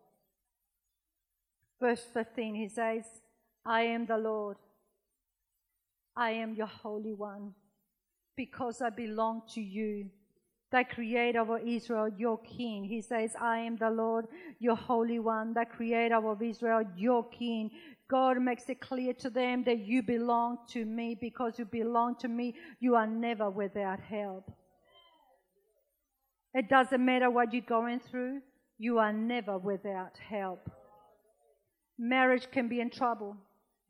Verse 1.82 2.06
15, 2.14 2.54
he 2.54 2.68
says, 2.68 3.02
I 3.66 3.82
am 3.82 4.06
the 4.06 4.16
Lord. 4.16 4.56
I 6.16 6.30
am 6.30 6.54
your 6.54 6.68
Holy 6.68 7.12
One, 7.12 7.54
because 8.36 8.80
I 8.80 8.90
belong 8.90 9.42
to 9.54 9.60
you, 9.60 10.08
the 10.70 10.84
Creator 10.84 11.40
of 11.40 11.66
Israel, 11.66 12.08
your 12.16 12.38
King. 12.38 12.84
He 12.84 13.00
says, 13.00 13.34
I 13.40 13.58
am 13.58 13.76
the 13.78 13.90
Lord, 13.90 14.26
your 14.60 14.76
Holy 14.76 15.18
One, 15.18 15.54
the 15.54 15.64
Creator 15.64 16.24
of 16.24 16.40
Israel, 16.40 16.82
your 16.96 17.28
King. 17.30 17.72
God 18.08 18.40
makes 18.40 18.68
it 18.68 18.80
clear 18.80 19.12
to 19.14 19.28
them 19.28 19.64
that 19.64 19.80
you 19.80 20.04
belong 20.04 20.58
to 20.68 20.84
me. 20.84 21.16
Because 21.20 21.58
you 21.58 21.64
belong 21.64 22.14
to 22.20 22.28
me, 22.28 22.54
you 22.78 22.94
are 22.94 23.08
never 23.08 23.50
without 23.50 23.98
help. 23.98 24.52
It 26.54 26.68
doesn't 26.68 27.04
matter 27.04 27.28
what 27.28 27.52
you're 27.52 27.62
going 27.62 27.98
through, 27.98 28.40
you 28.78 28.98
are 28.98 29.12
never 29.12 29.58
without 29.58 30.16
help. 30.28 30.70
Marriage 31.98 32.48
can 32.50 32.68
be 32.68 32.80
in 32.80 32.90
trouble. 32.90 33.36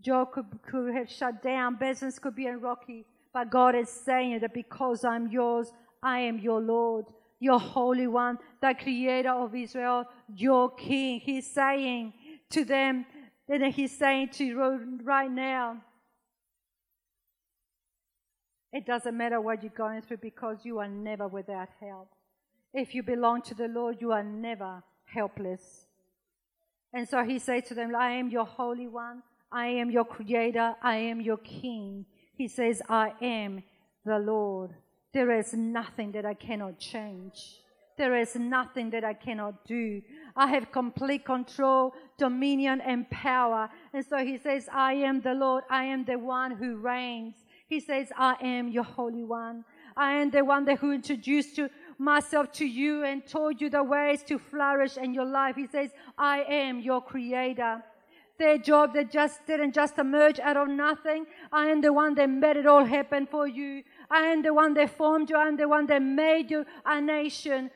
Job 0.00 0.32
could, 0.32 0.46
could 0.62 0.94
have 0.94 1.10
shut 1.10 1.42
down. 1.42 1.76
Business 1.76 2.18
could 2.18 2.34
be 2.34 2.46
in 2.46 2.60
rocky. 2.60 3.06
But 3.32 3.50
God 3.50 3.74
is 3.74 3.88
saying 3.88 4.40
that 4.40 4.52
because 4.52 5.04
I'm 5.04 5.28
yours, 5.28 5.72
I 6.02 6.20
am 6.20 6.38
your 6.38 6.60
Lord, 6.60 7.06
your 7.40 7.58
Holy 7.58 8.06
One, 8.06 8.38
the 8.60 8.74
Creator 8.74 9.30
of 9.30 9.54
Israel, 9.54 10.04
your 10.34 10.70
King. 10.70 11.20
He's 11.20 11.46
saying 11.46 12.12
to 12.50 12.64
them, 12.64 13.06
that 13.48 13.70
He's 13.70 13.96
saying 13.96 14.30
to 14.30 14.44
you 14.44 14.98
right 15.02 15.30
now, 15.30 15.76
it 18.72 18.86
doesn't 18.86 19.16
matter 19.16 19.40
what 19.40 19.62
you're 19.62 19.72
going 19.76 20.00
through 20.02 20.18
because 20.18 20.58
you 20.64 20.78
are 20.78 20.88
never 20.88 21.28
without 21.28 21.68
help. 21.80 22.08
If 22.72 22.94
you 22.94 23.02
belong 23.02 23.42
to 23.42 23.54
the 23.54 23.68
Lord, 23.68 23.98
you 24.00 24.12
are 24.12 24.22
never 24.22 24.82
helpless. 25.04 25.86
And 26.92 27.08
so 27.08 27.24
he 27.24 27.38
says 27.38 27.64
to 27.68 27.74
them, 27.74 27.94
I 27.94 28.12
am 28.12 28.28
your 28.28 28.44
Holy 28.44 28.88
One. 28.88 29.22
I 29.50 29.66
am 29.66 29.90
your 29.90 30.04
Creator. 30.04 30.74
I 30.82 30.96
am 30.96 31.20
your 31.20 31.38
King. 31.38 32.06
He 32.36 32.48
says, 32.48 32.82
I 32.88 33.12
am 33.20 33.62
the 34.04 34.18
Lord. 34.18 34.70
There 35.12 35.30
is 35.38 35.52
nothing 35.52 36.12
that 36.12 36.24
I 36.24 36.34
cannot 36.34 36.78
change. 36.78 37.58
There 37.98 38.16
is 38.16 38.34
nothing 38.34 38.90
that 38.90 39.04
I 39.04 39.12
cannot 39.12 39.66
do. 39.66 40.02
I 40.34 40.46
have 40.48 40.72
complete 40.72 41.24
control, 41.24 41.94
dominion, 42.18 42.80
and 42.80 43.08
power. 43.10 43.68
And 43.92 44.04
so 44.04 44.16
he 44.18 44.38
says, 44.38 44.68
I 44.72 44.94
am 44.94 45.20
the 45.20 45.34
Lord. 45.34 45.64
I 45.70 45.84
am 45.84 46.04
the 46.04 46.18
one 46.18 46.52
who 46.52 46.76
reigns. 46.76 47.34
He 47.68 47.80
says, 47.80 48.08
I 48.16 48.36
am 48.42 48.68
your 48.68 48.84
Holy 48.84 49.24
One. 49.24 49.64
I 49.96 50.12
am 50.14 50.30
the 50.30 50.42
one 50.42 50.64
that 50.64 50.78
who 50.78 50.92
introduced 50.92 51.58
you 51.58 51.68
myself 52.02 52.52
to 52.52 52.66
you 52.66 53.04
and 53.04 53.26
taught 53.26 53.60
you 53.60 53.70
the 53.70 53.82
ways 53.82 54.22
to 54.24 54.38
flourish 54.38 54.96
in 54.96 55.14
your 55.14 55.24
life. 55.24 55.56
He 55.56 55.66
says, 55.66 55.90
I 56.18 56.42
am 56.42 56.80
your 56.80 57.00
creator. 57.00 57.82
Their 58.38 58.58
job 58.58 58.94
that 58.94 59.10
just 59.10 59.46
didn't 59.46 59.72
just 59.72 59.98
emerge 59.98 60.40
out 60.40 60.56
of 60.56 60.68
nothing. 60.68 61.26
I 61.52 61.66
am 61.66 61.80
the 61.80 61.92
one 61.92 62.14
that 62.16 62.28
made 62.28 62.56
it 62.56 62.66
all 62.66 62.84
happen 62.84 63.26
for 63.26 63.46
you. 63.46 63.82
I 64.10 64.22
am 64.26 64.42
the 64.42 64.52
one 64.52 64.74
that 64.74 64.96
formed 64.96 65.30
you. 65.30 65.36
I 65.36 65.46
am 65.46 65.56
the 65.56 65.68
one 65.68 65.86
that 65.86 66.02
made 66.02 66.50
you 66.50 66.64
a 66.84 67.00
nation. 67.00 67.70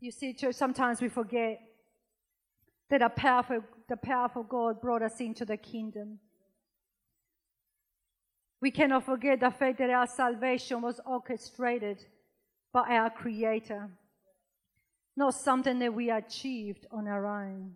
You 0.00 0.10
see, 0.10 0.34
church, 0.34 0.54
sometimes 0.54 1.00
we 1.00 1.08
forget 1.08 1.60
that 2.90 3.02
a 3.02 3.08
powerful, 3.08 3.64
the 3.88 3.96
powerful 3.96 4.42
God 4.42 4.80
brought 4.80 5.02
us 5.02 5.20
into 5.20 5.44
the 5.44 5.56
kingdom. 5.56 6.18
We 8.60 8.70
cannot 8.70 9.04
forget 9.04 9.40
the 9.40 9.50
fact 9.50 9.78
that 9.78 9.90
our 9.90 10.06
salvation 10.06 10.82
was 10.82 11.00
orchestrated 11.04 12.04
by 12.72 12.96
our 12.96 13.10
Creator, 13.10 13.90
not 15.16 15.34
something 15.34 15.78
that 15.80 15.94
we 15.94 16.10
achieved 16.10 16.86
on 16.90 17.06
our 17.06 17.26
own. 17.26 17.72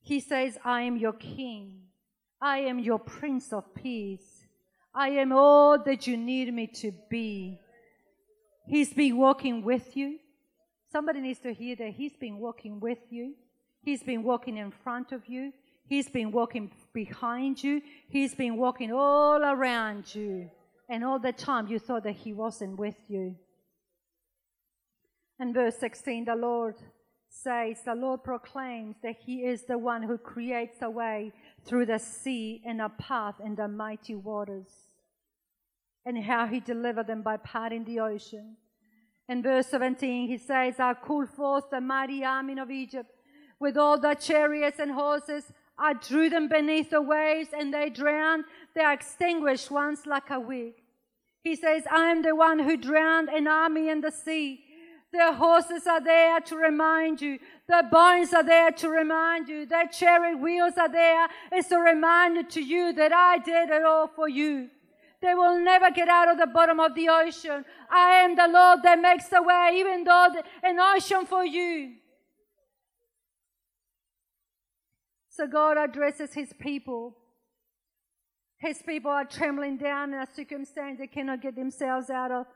He 0.00 0.20
says, 0.20 0.58
I 0.64 0.82
am 0.82 0.96
your 0.96 1.12
King. 1.12 1.82
I 2.40 2.58
am 2.60 2.78
your 2.78 2.98
Prince 2.98 3.52
of 3.52 3.74
Peace. 3.74 4.46
I 4.94 5.10
am 5.10 5.32
all 5.32 5.82
that 5.84 6.06
you 6.06 6.16
need 6.16 6.52
me 6.52 6.66
to 6.66 6.92
be. 7.10 7.58
He's 8.66 8.92
been 8.92 9.16
walking 9.16 9.62
with 9.62 9.96
you. 9.96 10.18
Somebody 10.90 11.20
needs 11.20 11.40
to 11.40 11.52
hear 11.52 11.76
that 11.76 11.90
He's 11.90 12.16
been 12.16 12.38
walking 12.38 12.80
with 12.80 12.98
you. 13.10 13.34
He's 13.82 14.02
been 14.02 14.22
walking 14.22 14.56
in 14.56 14.70
front 14.70 15.12
of 15.12 15.26
you. 15.26 15.52
He's 15.86 16.08
been 16.08 16.32
walking 16.32 16.70
behind 16.92 17.62
you. 17.62 17.80
He's 18.08 18.34
been 18.34 18.56
walking 18.56 18.92
all 18.92 19.42
around 19.42 20.14
you. 20.14 20.50
And 20.88 21.04
all 21.04 21.18
the 21.18 21.32
time 21.32 21.68
you 21.68 21.78
thought 21.78 22.04
that 22.04 22.16
He 22.16 22.32
wasn't 22.32 22.78
with 22.78 22.96
you. 23.08 23.36
And 25.38 25.54
verse 25.54 25.76
16, 25.76 26.24
the 26.24 26.34
Lord 26.34 26.76
says, 27.28 27.78
The 27.84 27.94
Lord 27.94 28.24
proclaims 28.24 28.96
that 29.02 29.16
He 29.24 29.44
is 29.44 29.64
the 29.64 29.78
one 29.78 30.02
who 30.02 30.18
creates 30.18 30.78
a 30.82 30.90
way 30.90 31.32
through 31.64 31.86
the 31.86 31.98
sea 31.98 32.62
and 32.66 32.80
a 32.80 32.88
path 32.88 33.36
in 33.44 33.54
the 33.54 33.68
mighty 33.68 34.14
waters, 34.14 34.68
and 36.04 36.18
how 36.24 36.46
He 36.46 36.60
delivered 36.60 37.06
them 37.06 37.22
by 37.22 37.36
parting 37.36 37.84
the 37.84 38.00
ocean. 38.00 38.56
In 39.28 39.42
verse 39.42 39.66
17, 39.66 40.28
He 40.28 40.38
says, 40.38 40.80
I 40.80 40.94
called 40.94 41.28
forth 41.28 41.64
the 41.70 41.80
mighty 41.80 42.24
army 42.24 42.58
of 42.58 42.70
Egypt 42.70 43.10
with 43.60 43.76
all 43.76 43.98
the 43.98 44.14
chariots 44.14 44.78
and 44.78 44.92
horses. 44.92 45.52
I 45.78 45.92
drew 45.94 46.28
them 46.28 46.48
beneath 46.48 46.90
the 46.90 47.00
waves 47.00 47.50
and 47.56 47.72
they 47.72 47.88
drowned. 47.88 48.44
They 48.74 48.82
are 48.82 48.92
extinguished 48.92 49.70
once 49.70 50.06
like 50.06 50.30
a 50.30 50.40
wick. 50.40 50.82
He 51.44 51.54
says, 51.54 51.84
I 51.90 52.10
am 52.10 52.22
the 52.22 52.34
one 52.34 52.58
who 52.58 52.76
drowned 52.76 53.28
an 53.28 53.46
army 53.46 53.88
in 53.88 54.00
the 54.00 54.10
sea. 54.10 54.64
Their 55.12 55.32
horses 55.32 55.86
are 55.86 56.02
there 56.02 56.40
to 56.40 56.56
remind 56.56 57.22
you. 57.22 57.38
Their 57.66 57.84
bones 57.84 58.34
are 58.34 58.42
there 58.42 58.70
to 58.72 58.88
remind 58.90 59.48
you. 59.48 59.64
Their 59.64 59.86
chariot 59.86 60.38
wheels 60.38 60.74
are 60.76 60.90
there. 60.90 61.28
It's 61.52 61.70
a 61.70 61.78
reminder 61.78 62.42
to 62.42 62.60
you 62.60 62.92
that 62.92 63.12
I 63.12 63.38
did 63.38 63.70
it 63.70 63.84
all 63.84 64.08
for 64.08 64.28
you. 64.28 64.68
They 65.20 65.34
will 65.34 65.58
never 65.58 65.90
get 65.90 66.08
out 66.08 66.28
of 66.28 66.38
the 66.38 66.46
bottom 66.46 66.78
of 66.78 66.94
the 66.94 67.08
ocean. 67.08 67.64
I 67.90 68.16
am 68.16 68.36
the 68.36 68.48
Lord 68.48 68.80
that 68.82 69.00
makes 69.00 69.28
the 69.28 69.42
way, 69.42 69.76
even 69.76 70.04
though 70.04 70.28
an 70.62 70.78
ocean 70.78 71.24
for 71.24 71.44
you. 71.44 71.94
So 75.38 75.46
God 75.46 75.76
addresses 75.76 76.34
his 76.34 76.52
people. 76.58 77.16
His 78.56 78.82
people 78.82 79.12
are 79.12 79.24
trembling 79.24 79.76
down 79.76 80.12
in 80.12 80.18
a 80.18 80.26
circumstance 80.34 80.98
they 80.98 81.06
cannot 81.06 81.40
get 81.40 81.54
themselves 81.54 82.10
out 82.10 82.32
of 82.32 82.46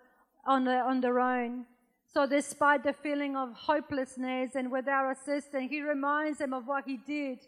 on, 0.44 0.64
the, 0.64 0.78
on 0.78 1.00
their 1.00 1.20
own. 1.20 1.64
So, 2.12 2.26
despite 2.26 2.82
the 2.82 2.92
feeling 2.92 3.36
of 3.36 3.52
hopelessness 3.52 4.56
and 4.56 4.72
without 4.72 5.12
assistance, 5.12 5.71
he 5.71 5.80
reminds 5.80 6.38
them 6.38 6.52
of 6.52 6.66
what 6.66 6.82
he 6.84 6.97
did 6.97 7.38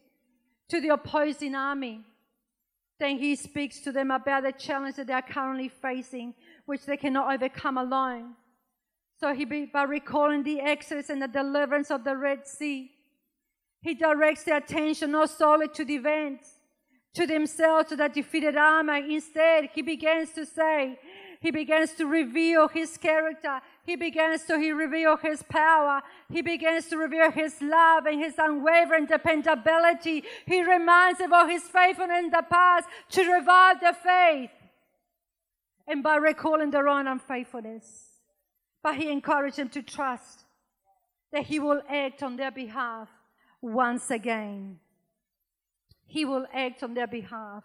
to 0.68 0.80
the 0.80 0.90
opposing 0.90 1.56
army. 1.56 2.02
Then 3.00 3.18
he 3.18 3.34
speaks 3.34 3.80
to 3.80 3.90
them 3.90 4.12
about 4.12 4.44
the 4.44 4.52
challenge 4.52 4.94
that 4.96 5.08
they 5.08 5.14
are 5.14 5.20
currently 5.20 5.68
facing, 5.68 6.34
which 6.64 6.86
they 6.86 6.96
cannot 6.96 7.34
overcome 7.34 7.76
alone. 7.76 8.34
So, 9.18 9.34
he 9.34 9.44
by 9.64 9.82
recalling 9.82 10.44
the 10.44 10.60
exodus 10.60 11.10
and 11.10 11.20
the 11.20 11.26
deliverance 11.26 11.90
of 11.90 12.04
the 12.04 12.16
Red 12.16 12.46
Sea, 12.46 12.92
he 13.84 13.92
directs 13.92 14.44
their 14.44 14.56
attention 14.56 15.10
not 15.10 15.28
solely 15.28 15.68
to 15.68 15.84
the 15.84 15.96
events, 15.96 16.48
to 17.12 17.26
themselves, 17.26 17.90
to 17.90 17.96
the 17.96 18.08
defeated 18.08 18.56
army. 18.56 19.14
Instead, 19.14 19.68
he 19.74 19.82
begins 19.82 20.30
to 20.32 20.46
say, 20.46 20.98
he 21.38 21.50
begins 21.50 21.92
to 21.96 22.06
reveal 22.06 22.66
his 22.68 22.96
character. 22.96 23.60
He 23.84 23.96
begins 23.96 24.44
to 24.44 24.58
he 24.58 24.72
reveal 24.72 25.18
his 25.18 25.42
power. 25.42 26.00
He 26.30 26.40
begins 26.40 26.86
to 26.86 26.96
reveal 26.96 27.30
his 27.30 27.60
love 27.60 28.06
and 28.06 28.18
his 28.18 28.36
unwavering 28.38 29.04
dependability. 29.04 30.24
He 30.46 30.62
reminds 30.62 31.18
them 31.18 31.34
of 31.34 31.50
his 31.50 31.64
faithfulness 31.64 32.24
in 32.24 32.30
the 32.30 32.42
past 32.50 32.88
to 33.10 33.30
revive 33.30 33.80
their 33.80 33.92
faith. 33.92 34.50
And 35.86 36.02
by 36.02 36.16
recalling 36.16 36.70
their 36.70 36.88
own 36.88 37.06
unfaithfulness, 37.06 37.84
but 38.82 38.96
he 38.96 39.10
encouraged 39.10 39.58
them 39.58 39.68
to 39.68 39.82
trust 39.82 40.46
that 41.32 41.42
he 41.42 41.58
will 41.58 41.82
act 41.86 42.22
on 42.22 42.36
their 42.36 42.50
behalf 42.50 43.10
once 43.64 44.10
again. 44.10 44.78
He 46.06 46.24
will 46.24 46.46
act 46.52 46.82
on 46.82 46.92
their 46.92 47.06
behalf 47.06 47.64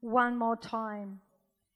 one 0.00 0.36
more 0.36 0.56
time. 0.56 1.20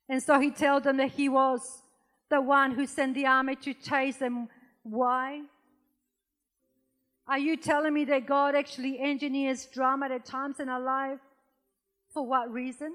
And 0.08 0.22
so 0.22 0.38
he 0.38 0.50
tells 0.50 0.82
them 0.82 0.98
that 0.98 1.12
he 1.12 1.28
was 1.28 1.82
the 2.28 2.40
one 2.40 2.72
who 2.72 2.87
sent 2.87 3.14
the 3.14 3.26
army 3.26 3.56
to 3.56 3.72
chase 3.72 4.16
them. 4.16 4.48
Why? 4.82 5.40
Are 7.26 7.38
you 7.38 7.56
telling 7.56 7.94
me 7.94 8.04
that 8.06 8.26
God 8.26 8.54
actually 8.54 9.00
engineers 9.00 9.66
drama 9.66 10.06
at 10.06 10.26
times 10.26 10.61
in 10.61 10.68
our 10.68 10.80
life? 10.80 11.20
For 12.12 12.26
what 12.26 12.52
reason? 12.52 12.92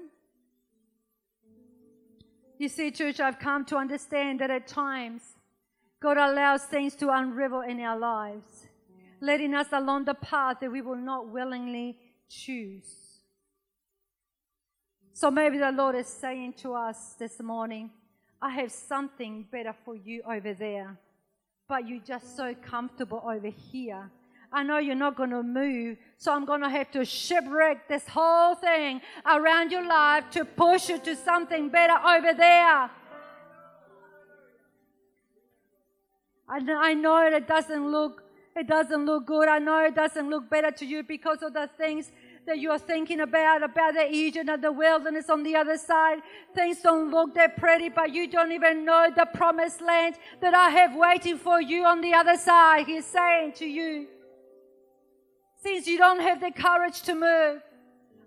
You 2.56 2.68
see, 2.68 2.92
church, 2.92 3.18
I've 3.18 3.40
come 3.40 3.64
to 3.66 3.76
understand 3.76 4.40
that 4.40 4.50
at 4.50 4.68
times 4.68 5.22
God 6.00 6.16
allows 6.16 6.62
things 6.62 6.94
to 6.96 7.10
unravel 7.10 7.62
in 7.62 7.80
our 7.80 7.98
lives 7.98 8.67
letting 9.20 9.54
us 9.54 9.68
along 9.72 10.04
the 10.04 10.14
path 10.14 10.58
that 10.60 10.70
we 10.70 10.80
will 10.80 10.96
not 10.96 11.28
willingly 11.28 11.96
choose. 12.28 12.94
So 15.12 15.30
maybe 15.30 15.58
the 15.58 15.72
Lord 15.72 15.96
is 15.96 16.06
saying 16.06 16.54
to 16.62 16.74
us 16.74 17.14
this 17.18 17.40
morning, 17.40 17.90
I 18.40 18.50
have 18.50 18.70
something 18.70 19.46
better 19.50 19.74
for 19.84 19.96
you 19.96 20.22
over 20.22 20.54
there, 20.54 20.96
but 21.68 21.88
you're 21.88 21.98
just 21.98 22.36
so 22.36 22.54
comfortable 22.54 23.22
over 23.26 23.48
here. 23.48 24.10
I 24.52 24.62
know 24.62 24.78
you're 24.78 24.94
not 24.94 25.16
going 25.16 25.30
to 25.30 25.42
move, 25.42 25.98
so 26.16 26.32
I'm 26.32 26.44
going 26.44 26.62
to 26.62 26.70
have 26.70 26.90
to 26.92 27.04
shipwreck 27.04 27.88
this 27.88 28.06
whole 28.08 28.54
thing 28.54 29.00
around 29.26 29.72
your 29.72 29.86
life 29.86 30.30
to 30.30 30.44
push 30.44 30.88
you 30.88 30.98
to 31.00 31.16
something 31.16 31.68
better 31.68 31.98
over 32.06 32.32
there. 32.32 32.88
I 36.48 36.94
know 36.94 37.26
it 37.26 37.46
doesn't 37.46 37.90
look 37.90 38.22
it 38.58 38.66
doesn't 38.66 39.06
look 39.06 39.26
good. 39.26 39.48
I 39.48 39.58
know 39.58 39.84
it 39.84 39.94
doesn't 39.94 40.28
look 40.28 40.50
better 40.50 40.70
to 40.72 40.84
you 40.84 41.02
because 41.02 41.42
of 41.42 41.52
the 41.54 41.68
things 41.78 42.10
that 42.46 42.58
you 42.58 42.70
are 42.70 42.78
thinking 42.78 43.20
about, 43.20 43.62
about 43.62 43.94
the 43.94 44.10
Egypt 44.10 44.48
and 44.48 44.62
the 44.62 44.72
wilderness 44.72 45.30
on 45.30 45.42
the 45.42 45.54
other 45.54 45.76
side. 45.76 46.18
Things 46.54 46.80
don't 46.80 47.10
look 47.10 47.34
that 47.34 47.56
pretty, 47.56 47.88
but 47.88 48.12
you 48.12 48.26
don't 48.26 48.52
even 48.52 48.84
know 48.84 49.08
the 49.14 49.26
promised 49.26 49.80
land 49.80 50.16
that 50.40 50.54
I 50.54 50.70
have 50.70 50.96
waiting 50.96 51.38
for 51.38 51.60
you 51.60 51.84
on 51.84 52.00
the 52.00 52.14
other 52.14 52.36
side. 52.36 52.86
He's 52.86 53.04
saying 53.04 53.52
to 53.56 53.66
you, 53.66 54.08
since 55.62 55.86
you 55.86 55.98
don't 55.98 56.20
have 56.20 56.40
the 56.40 56.50
courage 56.50 57.02
to 57.02 57.14
move, 57.14 57.60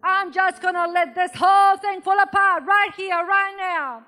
I'm 0.03 0.31
just 0.31 0.61
going 0.61 0.75
to 0.75 0.87
let 0.87 1.13
this 1.13 1.31
whole 1.35 1.77
thing 1.77 2.01
fall 2.01 2.19
apart 2.19 2.63
right 2.65 2.91
here, 2.95 3.25
right 3.25 3.55
now, 3.57 4.03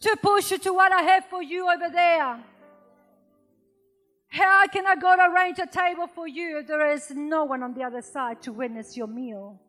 to 0.00 0.16
push 0.22 0.52
you 0.52 0.58
to 0.58 0.72
what 0.72 0.92
I 0.92 1.02
have 1.02 1.24
for 1.26 1.42
you 1.42 1.70
over 1.70 1.88
there. 1.90 2.38
How 4.28 4.66
can 4.66 4.86
I 4.86 4.94
go 4.94 5.16
to 5.16 5.22
arrange 5.22 5.58
a 5.58 5.66
table 5.66 6.06
for 6.06 6.28
you 6.28 6.58
if 6.58 6.66
there 6.66 6.90
is 6.92 7.10
no 7.10 7.44
one 7.44 7.62
on 7.62 7.74
the 7.74 7.82
other 7.82 8.02
side 8.02 8.42
to 8.42 8.52
witness 8.52 8.96
your 8.96 9.06
meal? 9.06 9.60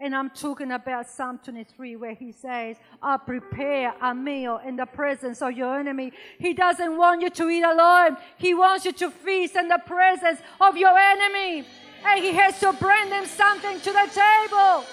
And 0.00 0.14
I'm 0.14 0.30
talking 0.30 0.70
about 0.70 1.08
Psalm 1.08 1.40
23, 1.42 1.96
where 1.96 2.14
he 2.14 2.30
says, 2.30 2.76
I 3.02 3.16
prepare 3.16 3.92
a 4.00 4.14
meal 4.14 4.60
in 4.64 4.76
the 4.76 4.86
presence 4.86 5.42
of 5.42 5.52
your 5.52 5.80
enemy. 5.80 6.12
He 6.38 6.54
doesn't 6.54 6.96
want 6.96 7.22
you 7.22 7.30
to 7.30 7.48
eat 7.48 7.64
alone. 7.64 8.16
He 8.36 8.54
wants 8.54 8.84
you 8.84 8.92
to 8.92 9.10
feast 9.10 9.56
in 9.56 9.66
the 9.66 9.80
presence 9.84 10.38
of 10.60 10.76
your 10.76 10.96
enemy. 10.96 11.66
And 12.04 12.22
he 12.22 12.32
has 12.34 12.60
to 12.60 12.72
bring 12.74 13.10
them 13.10 13.26
something 13.26 13.80
to 13.80 13.92
the 13.92 14.08
table 14.14 14.84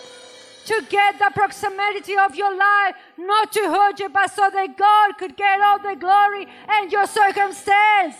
to 0.65 0.85
get 0.89 1.19
the 1.19 1.29
proximity 1.35 2.17
of 2.17 2.35
your 2.35 2.55
life, 2.57 2.95
not 3.17 3.51
to 3.51 3.59
hurt 3.59 3.99
you, 3.99 4.09
but 4.09 4.31
so 4.31 4.49
that 4.51 4.75
God 4.75 5.17
could 5.19 5.37
get 5.37 5.61
all 5.61 5.77
the 5.77 5.95
glory 5.95 6.47
and 6.67 6.91
your 6.91 7.05
circumstance. 7.05 8.15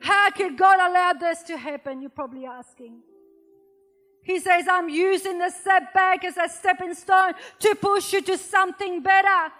How 0.00 0.30
could 0.30 0.56
God 0.56 0.80
allow 0.80 1.12
this 1.12 1.42
to 1.44 1.56
happen? 1.56 2.00
You're 2.00 2.10
probably 2.10 2.46
asking. 2.46 3.00
He 4.22 4.38
says, 4.38 4.66
I'm 4.70 4.88
using 4.88 5.38
the 5.38 5.50
setback 5.50 6.24
as 6.24 6.36
a 6.36 6.48
stepping 6.48 6.94
stone 6.94 7.34
to 7.60 7.74
push 7.74 8.12
you 8.12 8.22
to 8.22 8.38
something 8.38 9.02
better. 9.02 9.52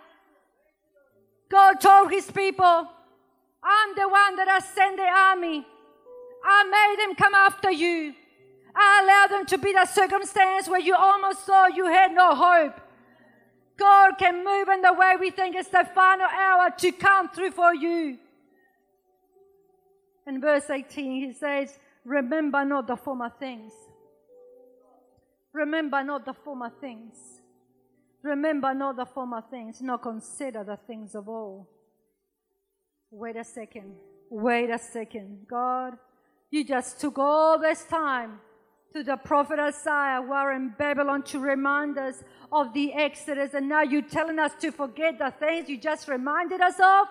God 1.51 1.81
told 1.81 2.11
his 2.11 2.31
people, 2.31 2.89
I'm 3.63 3.95
the 3.97 4.09
one 4.09 4.37
that 4.37 4.49
I 4.49 4.61
sent 4.61 4.97
the 4.97 5.03
army. 5.03 5.67
I 6.45 6.65
made 6.65 7.05
them 7.05 7.15
come 7.17 7.35
after 7.35 7.71
you. 7.71 8.15
I 8.75 9.03
allowed 9.03 9.39
them 9.39 9.47
to 9.47 9.59
be 9.59 9.73
the 9.73 9.85
circumstance 9.85 10.69
where 10.69 10.81
you 10.81 10.95
almost 10.95 11.41
thought 11.41 11.77
you 11.77 11.87
had 11.87 12.13
no 12.13 12.35
hope. 12.35 12.81
God 13.77 14.13
can 14.19 14.45
move 14.45 14.69
in 14.69 14.83
the 14.83 14.93
way 14.93 15.17
we 15.19 15.31
think 15.31 15.57
it's 15.57 15.69
the 15.69 15.89
final 15.95 16.27
hour 16.27 16.71
to 16.79 16.93
come 16.93 17.31
through 17.31 17.51
for 17.51 17.75
you. 17.75 18.19
In 20.31 20.41
verse 20.41 20.71
18, 20.71 21.27
he 21.27 21.33
says, 21.33 21.77
Remember 22.05 22.65
not 22.65 22.87
the 22.87 22.95
former 22.95 23.33
things. 23.41 23.73
Remember 25.53 26.05
not 26.05 26.25
the 26.25 26.35
former 26.35 26.71
things. 26.81 27.17
Remember 28.23 28.73
not 28.73 28.97
the 28.97 29.07
former 29.07 29.43
things, 29.51 29.83
nor 29.83 29.99
consider 29.99 30.63
the 30.63 30.77
things 30.87 31.17
of 31.17 31.29
old. 31.29 31.67
Wait 33.11 33.35
a 33.35 33.43
second. 33.43 33.97
Wait 34.31 34.71
a 34.71 34.79
second. 34.79 35.49
God, 35.51 35.95
you 36.53 36.65
just 36.65 37.01
took 37.01 37.19
all 37.19 37.59
this 37.59 37.83
time 37.87 38.39
to 38.95 39.03
the 39.03 39.17
prophet 39.17 39.59
Isaiah 39.59 40.23
who 40.25 40.33
are 40.33 40.53
in 40.53 40.75
Babylon 40.79 41.25
to 41.25 41.41
remind 41.41 41.99
us 41.99 42.23
of 42.53 42.73
the 42.73 42.93
Exodus, 42.93 43.55
and 43.55 43.69
now 43.69 43.83
you're 43.83 44.03
telling 44.03 44.39
us 44.39 44.53
to 44.61 44.71
forget 44.71 45.19
the 45.19 45.35
things 45.41 45.69
you 45.69 45.77
just 45.77 46.07
reminded 46.07 46.61
us 46.61 46.79
of? 46.79 47.09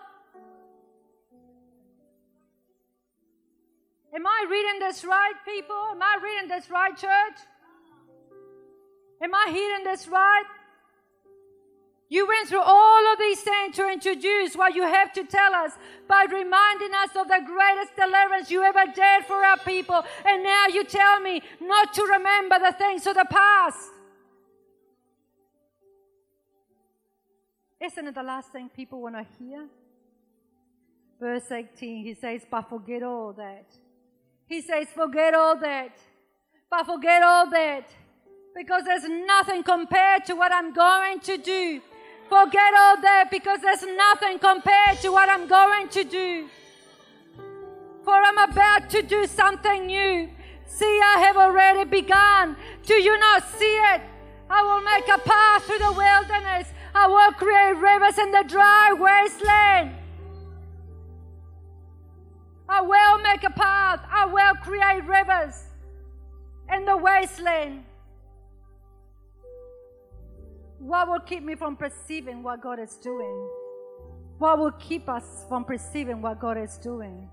Am 4.13 4.25
I 4.25 4.45
reading 4.49 4.79
this 4.79 5.05
right, 5.05 5.33
people? 5.45 5.75
Am 5.91 6.01
I 6.01 6.17
reading 6.21 6.49
this 6.49 6.69
right, 6.69 6.95
church? 6.95 7.39
Am 9.21 9.33
I 9.33 9.49
hearing 9.51 9.83
this 9.83 10.07
right? 10.07 10.45
You 12.11 12.27
went 12.27 12.49
through 12.49 12.63
all 12.63 13.13
of 13.13 13.19
these 13.19 13.41
things 13.41 13.75
to 13.75 13.87
introduce 13.87 14.55
what 14.55 14.73
you 14.73 14.81
have 14.81 15.13
to 15.13 15.23
tell 15.25 15.53
us 15.53 15.73
by 16.07 16.25
reminding 16.29 16.91
us 16.95 17.15
of 17.15 17.27
the 17.27 17.39
greatest 17.45 17.95
deliverance 17.95 18.49
you 18.49 18.63
ever 18.63 18.85
did 18.85 19.25
for 19.25 19.45
our 19.45 19.57
people. 19.59 20.03
And 20.25 20.43
now 20.43 20.65
you 20.67 20.83
tell 20.85 21.19
me 21.19 21.43
not 21.61 21.93
to 21.93 22.03
remember 22.03 22.57
the 22.57 22.73
things 22.75 23.05
of 23.05 23.13
the 23.13 23.27
past. 23.29 23.91
Isn't 27.79 28.07
it 28.07 28.15
the 28.15 28.23
last 28.23 28.51
thing 28.51 28.69
people 28.75 29.01
want 29.01 29.15
to 29.15 29.25
hear? 29.37 29.67
Verse 31.19 31.51
18, 31.51 32.05
he 32.05 32.15
says, 32.15 32.41
But 32.49 32.69
forget 32.69 33.03
all 33.03 33.33
that. 33.33 33.65
He 34.49 34.61
says, 34.61 34.87
Forget 34.93 35.35
all 35.35 35.55
that. 35.59 35.95
But 36.69 36.85
forget 36.85 37.23
all 37.23 37.49
that 37.51 37.87
because 38.55 38.83
there's 38.83 39.07
nothing 39.07 39.63
compared 39.63 40.25
to 40.25 40.33
what 40.35 40.51
I'm 40.51 40.73
going 40.73 41.19
to 41.21 41.37
do. 41.37 41.81
Forget 42.27 42.73
all 42.77 43.01
that 43.01 43.29
because 43.31 43.61
there's 43.61 43.83
nothing 43.83 44.37
compared 44.39 44.99
to 45.01 45.11
what 45.11 45.29
I'm 45.29 45.47
going 45.47 45.87
to 45.89 46.03
do. 46.03 46.47
For 48.03 48.13
I'm 48.13 48.37
about 48.37 48.89
to 48.91 49.01
do 49.01 49.25
something 49.25 49.87
new. 49.87 50.29
See, 50.65 50.99
I 51.03 51.23
have 51.25 51.37
already 51.37 51.85
begun. 51.85 52.55
Do 52.85 52.95
you 52.95 53.17
not 53.19 53.47
see 53.49 53.77
it? 53.93 54.01
I 54.49 54.61
will 54.63 54.81
make 54.81 55.07
a 55.07 55.19
path 55.19 55.63
through 55.63 55.79
the 55.79 55.91
wilderness. 55.91 56.67
I 56.93 57.07
will 57.07 57.33
create 57.33 57.77
rivers 57.77 58.17
in 58.17 58.31
the 58.31 58.43
dry 58.47 58.93
wasteland. 58.93 59.98
I 62.69 62.81
will 62.81 63.17
make 63.23 63.43
a 63.43 63.49
path. 63.49 64.01
I 64.11 64.25
will 64.27 64.53
create 64.61 65.03
rivers 65.05 65.63
in 66.71 66.85
the 66.85 66.95
wasteland. 66.95 67.83
What 70.77 71.09
will 71.09 71.19
keep 71.19 71.43
me 71.43 71.55
from 71.55 71.75
perceiving 71.75 72.43
what 72.43 72.61
God 72.61 72.79
is 72.79 72.95
doing? 72.97 73.49
What 74.37 74.59
will 74.59 74.71
keep 74.73 75.09
us 75.09 75.45
from 75.49 75.65
perceiving 75.65 76.21
what 76.21 76.39
God 76.39 76.57
is 76.57 76.77
doing? 76.77 77.27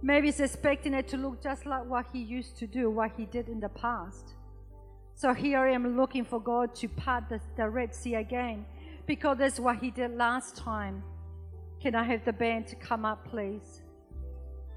Maybe 0.00 0.30
it's 0.30 0.40
expecting 0.40 0.94
it 0.94 1.06
to 1.08 1.16
look 1.16 1.42
just 1.42 1.66
like 1.66 1.84
what 1.84 2.06
He 2.12 2.20
used 2.20 2.56
to 2.58 2.66
do, 2.66 2.90
what 2.90 3.12
He 3.16 3.26
did 3.26 3.48
in 3.48 3.60
the 3.60 3.68
past. 3.68 4.34
So 5.14 5.34
here 5.34 5.60
I 5.60 5.72
am 5.72 5.96
looking 5.96 6.24
for 6.24 6.40
God 6.40 6.74
to 6.76 6.88
part 6.88 7.28
the, 7.28 7.40
the 7.56 7.68
Red 7.68 7.94
Sea 7.94 8.14
again 8.14 8.64
because 9.06 9.38
that's 9.38 9.60
what 9.60 9.76
He 9.76 9.90
did 9.90 10.16
last 10.16 10.56
time. 10.56 11.04
Can 11.80 11.94
I 11.94 12.04
have 12.04 12.24
the 12.24 12.32
band 12.32 12.66
to 12.68 12.76
come 12.76 13.04
up, 13.04 13.28
please? 13.28 13.81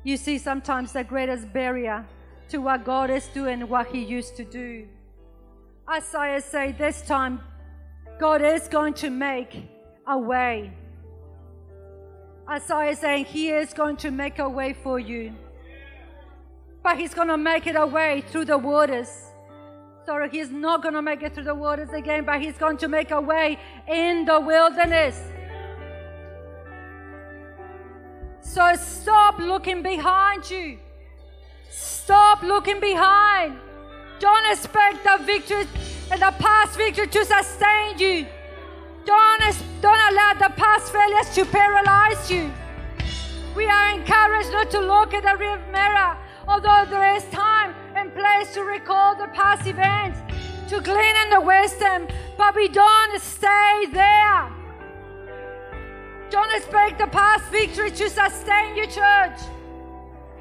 You 0.05 0.17
see, 0.17 0.37
sometimes 0.37 0.93
the 0.93 1.03
greatest 1.03 1.51
barrier 1.51 2.05
to 2.49 2.59
what 2.59 2.85
God 2.85 3.09
is 3.09 3.25
doing, 3.29 3.67
what 3.67 3.87
He 3.87 4.03
used 4.03 4.37
to 4.37 4.45
do. 4.45 4.87
Isaiah 5.89 6.41
say 6.41 6.73
this 6.73 7.01
time 7.01 7.41
God 8.19 8.43
is 8.43 8.67
going 8.67 8.93
to 9.05 9.09
make 9.09 9.57
a 10.05 10.17
way. 10.17 10.71
Isaiah 12.47 12.91
is 12.91 12.99
saying 12.99 13.25
He 13.25 13.49
is 13.49 13.73
going 13.73 13.97
to 13.97 14.11
make 14.11 14.37
a 14.37 14.47
way 14.47 14.73
for 14.73 14.99
you. 14.99 15.33
But 16.83 16.99
He's 16.99 17.15
going 17.15 17.29
to 17.29 17.37
make 17.37 17.65
it 17.65 17.75
a 17.75 17.87
way 17.87 18.23
through 18.29 18.45
the 18.45 18.59
waters. 18.59 19.09
Sorry, 20.05 20.29
He's 20.29 20.51
not 20.51 20.83
going 20.83 20.93
to 20.93 21.01
make 21.01 21.23
it 21.23 21.33
through 21.33 21.45
the 21.45 21.55
waters 21.55 21.89
again, 21.89 22.25
but 22.25 22.39
He's 22.39 22.59
going 22.59 22.77
to 22.77 22.87
make 22.87 23.09
a 23.09 23.19
way 23.19 23.57
in 23.87 24.25
the 24.25 24.39
wilderness. 24.39 25.19
So 28.55 28.73
stop 28.75 29.37
looking 29.37 29.83
behind 29.83 30.49
you. 30.49 30.77
Stop 31.69 32.41
looking 32.41 32.79
behind. 32.79 33.59
Don't 34.19 34.49
expect 34.49 35.03
the 35.03 35.21
victory 35.25 35.67
and 36.09 36.21
the 36.21 36.33
past 36.39 36.77
victory 36.77 37.07
to 37.07 37.25
sustain 37.25 37.99
you. 37.99 38.25
Don't, 39.03 39.41
don't 39.81 39.99
allow 40.09 40.35
the 40.35 40.53
past 40.55 40.93
failures 40.93 41.35
to 41.35 41.43
paralyze 41.43 42.31
you. 42.31 42.49
We 43.57 43.65
are 43.65 43.89
encouraged 43.91 44.53
not 44.53 44.71
to 44.71 44.79
look 44.79 45.13
at 45.13 45.23
the 45.23 45.35
rear 45.35 45.59
mirror, 45.69 46.15
although 46.47 46.85
there 46.89 47.13
is 47.13 47.25
time 47.25 47.75
and 47.93 48.15
place 48.15 48.53
to 48.53 48.63
recall 48.63 49.17
the 49.17 49.27
past 49.33 49.67
events, 49.67 50.17
to 50.69 50.79
glean 50.79 51.15
in 51.25 51.29
the 51.29 51.41
wisdom, 51.41 52.07
but 52.37 52.55
we 52.55 52.69
don't 52.69 53.21
stay 53.21 53.87
there. 53.91 54.64
Don't 56.29 56.51
expect 56.55 56.97
the 56.97 57.07
past 57.07 57.45
victory 57.51 57.91
to 57.91 58.09
sustain 58.09 58.75
your 58.75 58.87
church. 58.87 59.39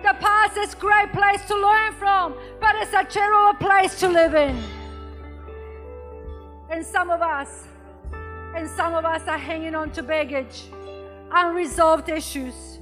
The 0.03 0.15
past 0.21 0.57
is 0.57 0.75
a 0.75 0.77
great 0.77 1.13
place 1.13 1.45
to 1.47 1.57
learn 1.57 1.93
from, 1.95 2.35
but 2.61 2.75
it's 2.77 2.93
a 2.93 3.05
terrible 3.05 3.55
place 3.55 3.99
to 4.01 4.09
live 4.09 4.35
in. 4.35 4.63
And 6.71 6.85
some 6.85 7.11
of 7.11 7.21
us, 7.21 7.65
and 8.57 8.69
some 8.69 8.95
of 8.95 9.05
us 9.05 9.27
are 9.29 9.39
hanging 9.39 9.75
on 9.75 9.91
to 9.93 10.03
baggage, 10.03 10.65
unresolved 11.31 12.09
issues, 12.09 12.79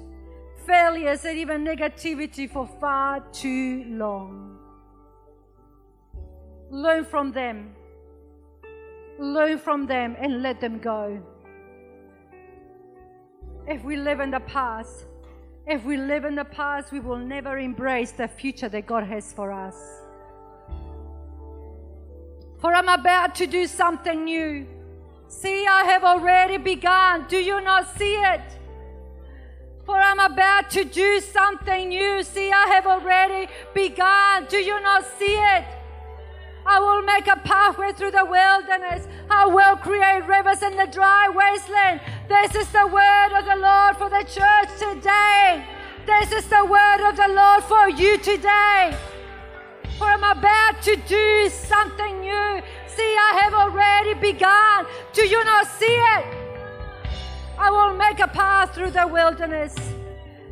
failures, 0.66 1.24
and 1.24 1.38
even 1.38 1.64
negativity 1.64 2.50
for 2.50 2.66
far 2.80 3.20
too 3.32 3.84
long. 3.88 4.58
Learn 6.70 7.04
from 7.04 7.32
them. 7.32 7.74
Learn 9.18 9.58
from 9.58 9.86
them 9.86 10.16
and 10.18 10.42
let 10.42 10.60
them 10.60 10.78
go. 10.78 11.20
If 13.66 13.85
we 13.85 13.96
live 13.96 14.20
in 14.20 14.31
the 14.31 14.40
past, 14.40 15.07
if 15.66 15.85
we 15.85 15.96
live 15.96 16.25
in 16.25 16.35
the 16.35 16.44
past, 16.44 16.92
we 16.92 16.98
will 16.98 17.18
never 17.18 17.59
embrace 17.59 18.11
the 18.11 18.27
future 18.27 18.68
that 18.68 18.87
God 18.87 19.05
has 19.05 19.33
for 19.33 19.53
us. 19.53 19.77
For 22.59 22.75
I'm 22.75 22.88
about 22.88 23.35
to 23.37 23.46
do 23.46 23.66
something 23.66 24.25
new. 24.25 24.66
See, 25.29 25.66
I 25.66 25.85
have 25.85 26.05
already 26.05 26.59
begun. 26.59 27.27
Do 27.29 27.38
you 27.38 27.61
not 27.61 27.96
see 27.96 28.14
it? 28.14 28.42
For 29.85 29.96
I'm 29.96 30.20
about 30.20 30.70
to 30.70 30.85
do 30.85 31.20
something 31.20 31.88
new. 31.88 32.22
See, 32.22 32.51
I 32.53 32.66
have 32.68 32.87
already 32.87 33.51
begun. 33.75 34.46
Do 34.48 34.59
you 34.59 34.81
not 34.81 35.05
see 35.18 35.35
it? 35.35 35.64
I 36.64 36.79
will 36.81 37.03
make 37.03 37.27
a 37.27 37.37
pathway 37.37 37.92
through 37.92 38.12
the 38.12 38.25
wilderness. 38.25 39.07
I 39.31 39.46
will 39.46 39.77
create 39.77 40.27
rivers 40.27 40.62
in 40.62 40.77
the 40.77 40.87
dry 40.87 41.29
wasteland. 41.29 42.01
This 42.29 42.55
is 42.55 42.70
the 42.72 42.87
word 42.87 43.33
of 43.38 43.44
the 43.44 43.57
Lord 43.57 43.96
for 43.96 44.11
the 44.11 44.25
church 44.25 44.70
today. 44.79 45.66
This 46.07 46.33
is 46.33 46.48
the 46.48 46.64
word 46.64 47.09
of 47.09 47.16
the 47.16 47.29
Lord 47.29 47.64
for 47.64 47.88
you 47.88 48.18
today 48.18 48.96
for 50.03 50.09
I'm 50.09 50.37
about 50.37 50.83
to 50.83 50.96
do 51.07 51.48
something 51.48 52.20
new. 52.20 52.61
See, 52.88 53.12
I 53.29 53.40
have 53.42 53.55
already 53.55 54.14
begun. 54.14 54.87
Do 55.12 55.22
you 55.22 55.44
not 55.44 55.68
see 55.68 55.96
it? 56.16 56.25
I 57.57 57.70
will 57.70 57.94
make 57.96 58.18
a 58.18 58.27
path 58.27 58.75
through 58.75 58.90
the 58.90 59.07
wilderness, 59.07 59.77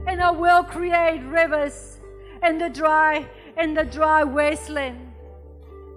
and 0.07 0.23
I 0.23 0.31
will 0.31 0.63
create 0.63 1.23
rivers 1.25 1.99
in 2.45 2.59
the 2.59 2.69
dry 2.69 3.27
in 3.57 3.75
the 3.75 3.85
dry 3.85 4.23
wasteland. 4.23 5.10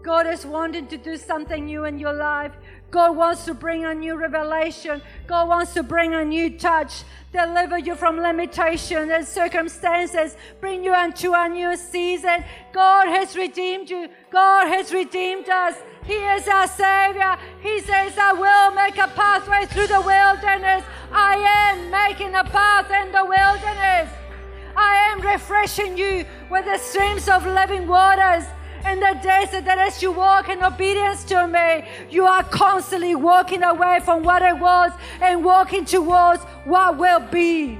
God 0.03 0.27
is 0.27 0.45
wanting 0.45 0.87
to 0.87 0.97
do 0.97 1.15
something 1.15 1.65
new 1.65 1.85
in 1.85 1.97
your 1.97 2.11
life. 2.11 2.51
God 2.91 3.15
wants 3.15 3.45
to 3.45 3.53
bring 3.53 3.85
a 3.85 3.95
new 3.95 4.17
revelation. 4.17 5.01
God 5.27 5.47
wants 5.47 5.73
to 5.75 5.81
bring 5.81 6.13
a 6.13 6.25
new 6.25 6.59
touch, 6.59 7.03
deliver 7.31 7.77
you 7.77 7.95
from 7.95 8.17
limitation 8.17 9.09
and 9.09 9.25
circumstances, 9.25 10.35
bring 10.59 10.83
you 10.83 10.93
into 10.93 11.33
a 11.33 11.47
new 11.47 11.77
season. 11.77 12.43
God 12.73 13.07
has 13.07 13.37
redeemed 13.37 13.89
you. 13.89 14.09
God 14.29 14.67
has 14.67 14.91
redeemed 14.93 15.47
us. 15.47 15.75
He 16.03 16.15
is 16.15 16.47
our 16.49 16.67
Savior. 16.67 17.37
He 17.61 17.79
says, 17.79 18.17
I 18.17 18.33
will 18.33 18.75
make 18.75 18.97
a 18.97 19.07
pathway 19.07 19.65
through 19.67 19.87
the 19.87 20.01
wilderness. 20.01 20.83
I 21.13 21.37
am 21.71 21.89
making 21.89 22.35
a 22.35 22.43
path 22.43 22.91
in 22.91 23.13
the 23.13 23.23
wilderness. 23.23 24.09
I 24.75 25.13
am 25.13 25.21
refreshing 25.21 25.97
you 25.97 26.25
with 26.51 26.65
the 26.65 26.77
streams 26.77 27.29
of 27.29 27.45
living 27.45 27.87
waters 27.87 28.43
in 28.85 28.99
the 28.99 29.17
desert 29.21 29.65
that 29.65 29.77
as 29.77 30.01
you 30.01 30.11
walk 30.11 30.49
in 30.49 30.61
obedience 30.63 31.23
to 31.25 31.47
me, 31.47 31.85
you 32.09 32.25
are 32.25 32.43
constantly 32.43 33.15
walking 33.15 33.63
away 33.63 33.99
from 34.03 34.23
what 34.23 34.41
it 34.41 34.57
was 34.57 34.91
and 35.21 35.43
walking 35.43 35.85
towards 35.85 36.43
what 36.65 36.97
will 36.97 37.19
be. 37.19 37.77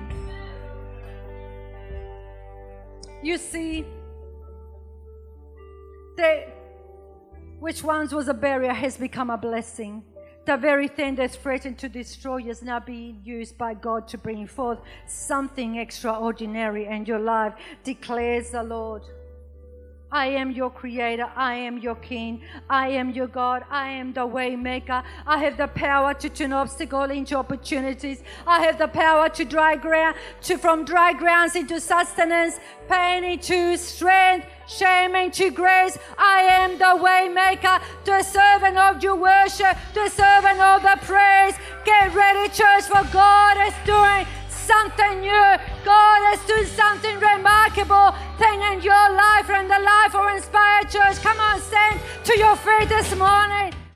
You 3.21 3.37
see, 3.37 3.85
that 6.17 6.53
which 7.59 7.83
once 7.83 8.11
was 8.11 8.27
a 8.27 8.33
barrier 8.33 8.73
has 8.73 8.97
become 8.97 9.29
a 9.29 9.37
blessing. 9.37 10.03
The 10.45 10.57
very 10.57 10.89
thing 10.89 11.15
that's 11.15 11.37
threatened 11.37 11.77
to 11.79 11.87
destroy 11.87 12.39
is 12.49 12.61
now 12.61 12.81
being 12.81 13.21
used 13.23 13.57
by 13.57 13.75
God 13.75 14.09
to 14.09 14.17
bring 14.17 14.45
forth 14.45 14.79
something 15.07 15.77
extraordinary 15.77 16.85
in 16.85 17.05
your 17.05 17.19
life, 17.19 17.53
declares 17.85 18.49
the 18.49 18.63
Lord. 18.63 19.03
I 20.13 20.27
am 20.27 20.51
your 20.51 20.69
creator. 20.69 21.27
I 21.35 21.55
am 21.55 21.79
your 21.79 21.95
king. 21.95 22.41
I 22.69 22.89
am 22.89 23.09
your 23.09 23.25
God. 23.25 23.65
I 23.71 23.89
am 23.89 24.13
the 24.13 24.27
way 24.27 24.55
maker. 24.55 25.01
I 25.25 25.39
have 25.39 25.57
the 25.57 25.67
power 25.67 26.13
to 26.13 26.29
turn 26.29 26.53
obstacles 26.53 27.09
into 27.09 27.35
opportunities. 27.35 28.21
I 28.45 28.61
have 28.61 28.77
the 28.77 28.87
power 28.87 29.27
to 29.29 29.43
dry 29.43 29.75
ground, 29.75 30.15
to 30.43 30.59
from 30.59 30.85
dry 30.85 31.13
grounds 31.13 31.55
into 31.55 31.79
sustenance, 31.79 32.59
pain 32.87 33.23
into 33.23 33.75
strength, 33.75 34.45
shame 34.67 35.15
into 35.15 35.49
grace. 35.49 35.97
I 36.15 36.43
am 36.61 36.77
the 36.77 36.95
way 37.03 37.27
maker, 37.33 37.79
the 38.05 38.21
servant 38.21 38.77
of 38.77 39.01
your 39.01 39.15
worship, 39.15 39.75
the 39.95 40.09
servant 40.09 40.59
of 40.59 40.83
the 40.83 40.97
praise. 41.01 41.55
Get 41.85 42.13
ready, 42.13 42.49
church, 42.49 42.83
for 42.83 43.03
God 43.11 43.57
is 43.67 43.73
doing 43.83 44.27
something 44.63 45.21
new. 45.21 45.49
God 45.83 46.33
is 46.33 46.41
doing 46.47 46.65
something 46.65 47.15
remarkable 47.19 48.15
thing 48.37 48.61
in 48.71 48.81
your 48.81 49.07
life 49.11 49.49
and 49.49 49.69
the 49.69 49.79
life 49.79 50.15
of 50.15 50.35
Inspire 50.35 50.83
Church. 50.83 51.21
Come 51.21 51.39
on, 51.39 51.59
stand 51.61 51.99
to 52.23 52.37
your 52.37 52.55
feet 52.55 52.89
this 52.89 53.15
morning. 53.15 53.82